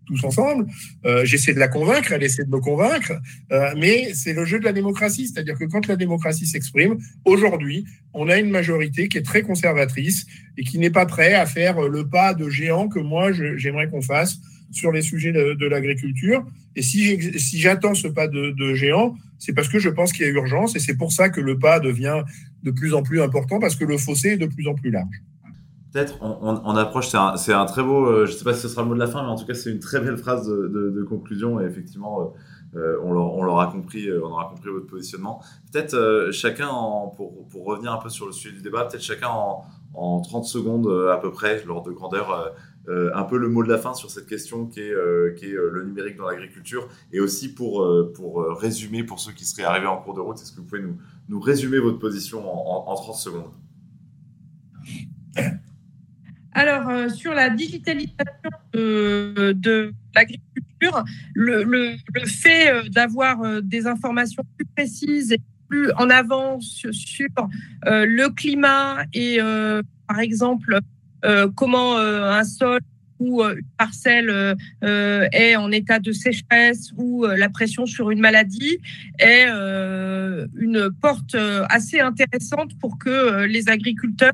[0.06, 0.68] tous ensemble.
[1.24, 3.14] J'essaie de la convaincre, elle essaie de me convaincre.
[3.78, 5.28] mais c'est le jeu de la démocratie.
[5.28, 10.26] C'est-à-dire que quand la démocratie s'exprime, aujourd'hui, on a une majorité qui est très conservatrice
[10.58, 14.02] et qui n'est pas prêt à faire le pas de géant que moi, j'aimerais qu'on
[14.02, 14.40] fasse
[14.72, 16.46] sur les sujets de, l'agriculture.
[16.76, 20.32] Et si j'attends ce pas de, géant, c'est parce que je pense qu'il y a
[20.32, 22.24] urgence et c'est pour ça que le pas devient
[22.64, 25.22] de plus en plus important parce que le fossé est de plus en plus large.
[25.92, 28.82] Peut-être on, approche, c'est un, très beau, euh, je ne sais pas si ce sera
[28.82, 31.04] le mot de la fin, mais en tout cas c'est une très belle phrase de,
[31.04, 32.34] conclusion et effectivement
[32.76, 35.42] euh, on l'aura compris, euh, on aura compris votre positionnement.
[35.72, 36.70] Peut-être euh, chacun,
[37.16, 40.88] pour, revenir un peu sur le sujet du débat, peut-être chacun en, en 30 secondes
[41.12, 42.54] à peu près, lors de grandeur,
[42.88, 45.70] euh, un peu le mot de la fin sur cette question qui est, euh, euh,
[45.72, 46.88] le numérique dans l'agriculture.
[47.12, 47.86] Et aussi pour,
[48.60, 50.84] résumer, pour ceux qui seraient arrivés en cours de route, est-ce que vous pouvez
[51.30, 53.52] nous, résumer votre position en, en, en 30 secondes?
[56.54, 58.18] Alors, sur la digitalisation
[58.74, 61.04] de, l'agriculture,
[61.34, 66.92] le, fait d'avoir des informations plus précises et plus en avance sur
[67.86, 69.40] le climat et,
[70.08, 70.82] par exemple,
[71.56, 72.80] comment euh, un sol
[73.20, 78.80] ou euh, une parcelle est en état de sécheresse ou la pression sur une maladie
[79.20, 81.36] est une porte
[81.70, 84.34] assez intéressante pour que les agriculteurs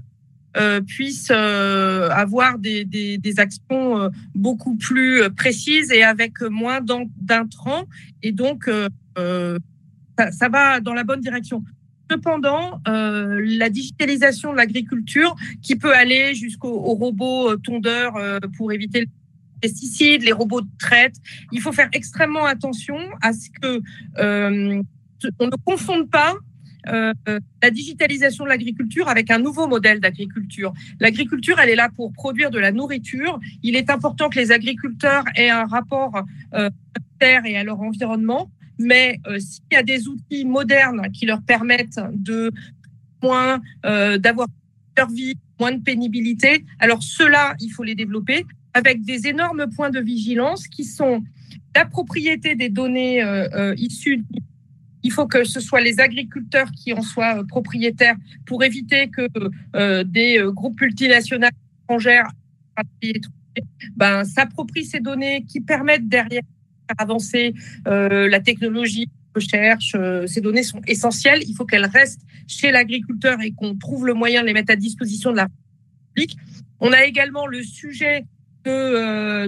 [0.88, 7.86] puissent avoir des, actions beaucoup plus précises et avec moins d'intrants.
[8.24, 8.70] Et donc,
[9.16, 11.64] ça, va dans la bonne direction.
[12.10, 18.72] Cependant, euh, la digitalisation de l'agriculture, qui peut aller jusqu'aux robots euh, tondeurs euh, pour
[18.72, 19.10] éviter les
[19.62, 21.16] pesticides, les robots de traite,
[21.52, 23.82] il faut faire extrêmement attention à ce que
[24.20, 26.36] on ne confonde pas
[26.86, 30.74] la digitalisation de l'agriculture avec un nouveau modèle d'agriculture.
[31.02, 33.40] L'agriculture, elle est là pour produire de la nourriture.
[33.62, 36.16] Il est important que les agriculteurs aient un rapport
[36.54, 36.70] à la
[37.20, 38.50] terre et à leur environnement.
[38.80, 42.52] Mais euh, s'il y a des outils modernes qui leur permettent de
[43.24, 44.48] moins euh, d'avoir
[44.98, 49.90] leur vie, moins de pénibilité, alors ceux-là, il faut les développer avec des énormes points
[49.90, 51.24] de vigilance qui sont
[51.76, 54.24] la propriété des données euh, issues.
[55.04, 58.16] Il faut que ce soit les agriculteurs qui en soient propriétaires
[58.46, 61.48] pour éviter que des groupes multinationaux
[61.84, 62.30] étrangères
[63.96, 66.44] ben, s'approprient ces données qui permettent derrière
[66.98, 67.54] avancer
[67.88, 71.42] euh, la technologie, la recherche, euh, ces données sont essentielles.
[71.48, 74.76] Il faut qu'elles restent chez l'agriculteur et qu'on trouve le moyen de les mettre à
[74.76, 75.48] disposition de la
[76.14, 76.38] publique.
[76.80, 78.26] On a également le sujet
[78.66, 79.48] de, euh,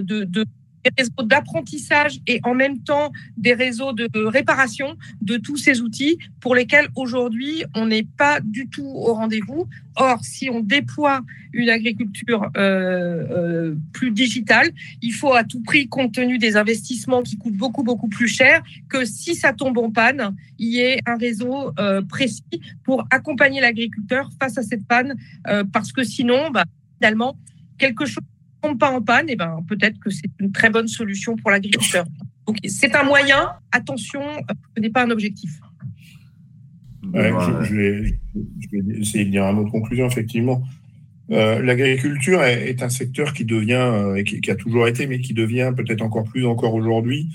[0.84, 6.18] des réseaux d'apprentissage et en même temps des réseaux de réparation de tous ces outils
[6.40, 9.68] pour lesquels aujourd'hui on n'est pas du tout au rendez-vous.
[9.96, 11.20] Or, si on déploie
[11.52, 14.70] une agriculture euh, euh, plus digitale,
[15.02, 18.62] il faut à tout prix, compte tenu des investissements qui coûtent beaucoup beaucoup plus cher,
[18.88, 23.60] que si ça tombe en panne, il y ait un réseau euh, précis pour accompagner
[23.60, 25.16] l'agriculteur face à cette panne,
[25.48, 26.64] euh, parce que sinon, bah,
[26.98, 27.36] finalement,
[27.78, 28.24] quelque chose
[28.62, 31.50] tombe pas en panne, et eh ben peut-être que c'est une très bonne solution pour
[31.50, 32.04] l'agriculteur.
[32.46, 34.22] Donc c'est un moyen, attention,
[34.76, 35.50] ce n'est pas un objectif.
[37.04, 38.18] je, vais,
[38.98, 40.62] essayer de dire un mot de conclusion, effectivement.
[41.30, 45.72] Euh, l'agriculture est, un secteur qui devient, euh, qui, a toujours été, mais qui devient
[45.76, 47.28] peut-être encore plus encore aujourd'hui,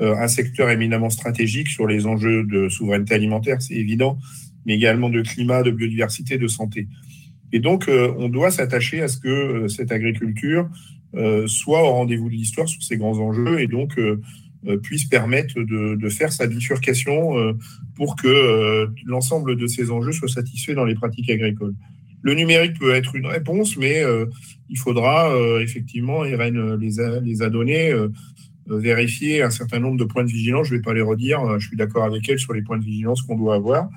[0.00, 4.18] euh, un secteur éminemment stratégique sur les enjeux de souveraineté alimentaire, c'est évident,
[4.64, 6.88] mais également de climat, de biodiversité, de santé.
[7.52, 10.68] Et donc, euh, on doit s'attacher à ce que euh, cette agriculture
[11.14, 14.00] euh, soit au rendez-vous de l'histoire sur ces grands enjeux et donc
[14.84, 17.56] puisse permettre de, faire sa bifurcation
[17.96, 21.74] pour que l'ensemble de ces enjeux soient satisfaits dans les pratiques agricoles.
[22.22, 24.04] Le numérique peut être une réponse, mais
[24.68, 27.92] il faudra effectivement, Irène les a, les a donnés,
[28.68, 30.68] vérifier un certain nombre de points de vigilance.
[30.68, 32.84] Je ne vais pas les redire, je suis d'accord avec elle sur les points de
[32.84, 33.90] vigilance qu'on doit avoir.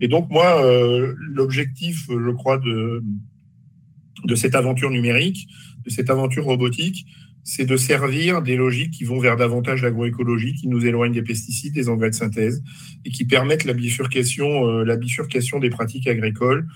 [0.00, 3.02] Et donc, moi, euh, l'objectif, je crois, de,
[4.24, 5.48] de cette aventure numérique,
[5.84, 7.06] de cette aventure robotique,
[7.44, 11.72] c'est de servir des logiques qui vont vers davantage l'agroécologie, qui nous éloignent des pesticides,
[11.72, 12.62] des engrais de synthèse,
[13.06, 16.66] et qui permettent la bifurcation, euh, la bifurcation des pratiques agricoles,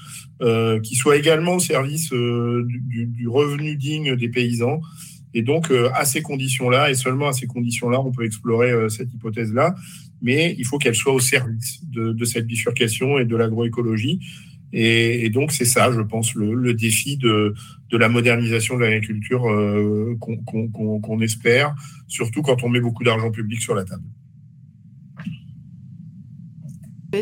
[0.40, 4.80] euh, qui soit également au service euh, du, revenu digne des paysans.
[5.34, 8.88] Et donc, euh, à ces conditions-là, et seulement à ces conditions-là, on peut explorer euh,
[8.88, 9.74] cette hypothèse-là
[10.22, 14.20] mais il faut qu'elle soit au service de, de, cette bifurcation et de l'agroécologie.
[14.72, 17.54] Et, et, donc, c'est ça, je pense, le, le défi de,
[17.90, 21.74] de, la modernisation de l'agriculture euh, qu'on qu qu espère,
[22.08, 24.04] surtout quand on met beaucoup d'argent public sur la table.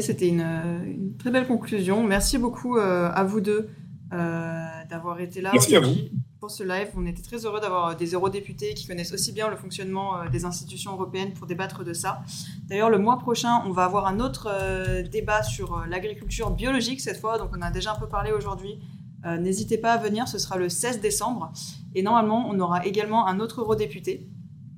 [0.00, 2.06] C'était une, une, très belle conclusion.
[2.06, 3.68] Merci beaucoup euh, à vous deux
[4.12, 5.50] euh, d'avoir été là.
[5.52, 5.96] Merci à vous
[6.40, 6.88] pour ce live.
[6.96, 10.46] On était très heureux d'avoir des eurodéputés qui connaissent aussi bien le fonctionnement euh, des
[10.46, 12.22] institutions européennes pour débattre de ça.
[12.64, 17.02] D'ailleurs, le mois prochain, on va avoir un autre euh, débat sur euh, l'agriculture biologique
[17.02, 17.36] cette fois.
[17.36, 18.80] Donc, on a déjà un peu parlé aujourd'hui.
[19.22, 21.52] N'hésitez pas à venir, ce sera le 16 décembre.
[21.94, 24.26] Et normalement, on aura également un autre eurodéputé.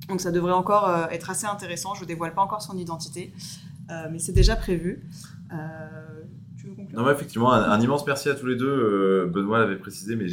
[0.09, 1.95] Donc, ça devrait encore être assez intéressant.
[1.95, 3.33] Je ne vous dévoile pas encore son identité,
[4.11, 5.09] mais c'est déjà prévu.
[6.93, 8.69] Non, mais effectivement, un, immense merci à tous les deux.
[8.69, 10.27] Euh, Benoît l'avait précisé, mais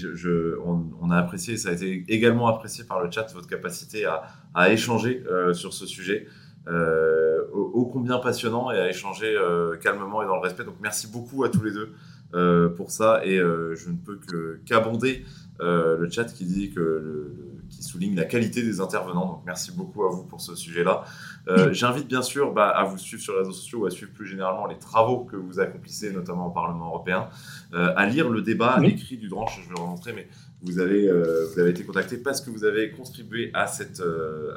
[0.66, 4.06] on, a apprécié, ça a été également apprécié par le chat, votre capacité
[4.54, 6.28] à, échanger euh, sur ce sujet,
[6.68, 9.38] euh, ô, combien passionnant, et à échanger
[9.82, 10.66] calmement et dans le respect.
[10.66, 11.94] Donc merci beaucoup à tous les deux
[12.32, 14.20] pour ça, et euh, je ne peux
[14.66, 15.26] qu'abonder
[15.60, 19.26] le chat qui dit que le, qui souligne la qualité des intervenants.
[19.26, 21.04] Donc merci beaucoup à vous pour ce sujet-là.
[21.48, 24.12] Euh, J'invite bien sûr bah, à vous suivre sur les réseaux sociaux ou à suivre
[24.12, 27.30] plus généralement les travaux que vous accomplissez, notamment au Parlement européen,
[27.74, 28.90] euh, à lire le débat oui.
[28.90, 29.62] écrit du Dranche.
[29.64, 30.28] Je vais le montrer, mais
[30.62, 34.52] vous avez, euh, vous avez été contacté parce que vous avez contribué à cette, euh,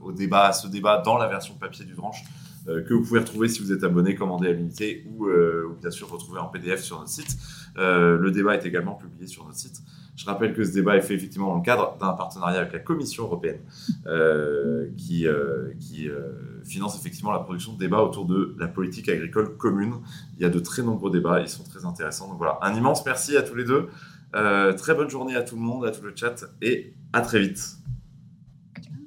[0.00, 3.20] au débat, à ce débat dans la version papier du Dranche euh, que vous pouvez
[3.20, 6.82] retrouver si vous êtes abonné, commandé à l'unité ou, ou, bien sûr retrouver en PDF
[6.82, 7.36] sur notre site.
[7.76, 9.82] le débat est également publié sur notre site.
[10.16, 12.78] Je rappelle que ce débat est fait effectivement dans le cadre d'un partenariat avec la
[12.78, 13.60] Commission européenne
[14.06, 19.10] euh, qui, euh, qui euh, finance effectivement la production de débats autour de la politique
[19.10, 19.96] agricole commune.
[20.36, 22.28] Il y a de très nombreux débats, ils sont très intéressants.
[22.28, 23.88] Donc voilà, un immense merci à tous les deux.
[24.32, 27.76] très bonne journée à tout le monde, à tout le chat, et à très vite.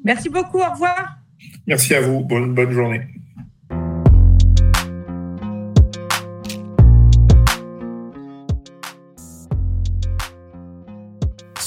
[0.04, 1.18] Merci beaucoup, au revoir.
[1.66, 3.19] Merci à vous, bonne, bonne journée.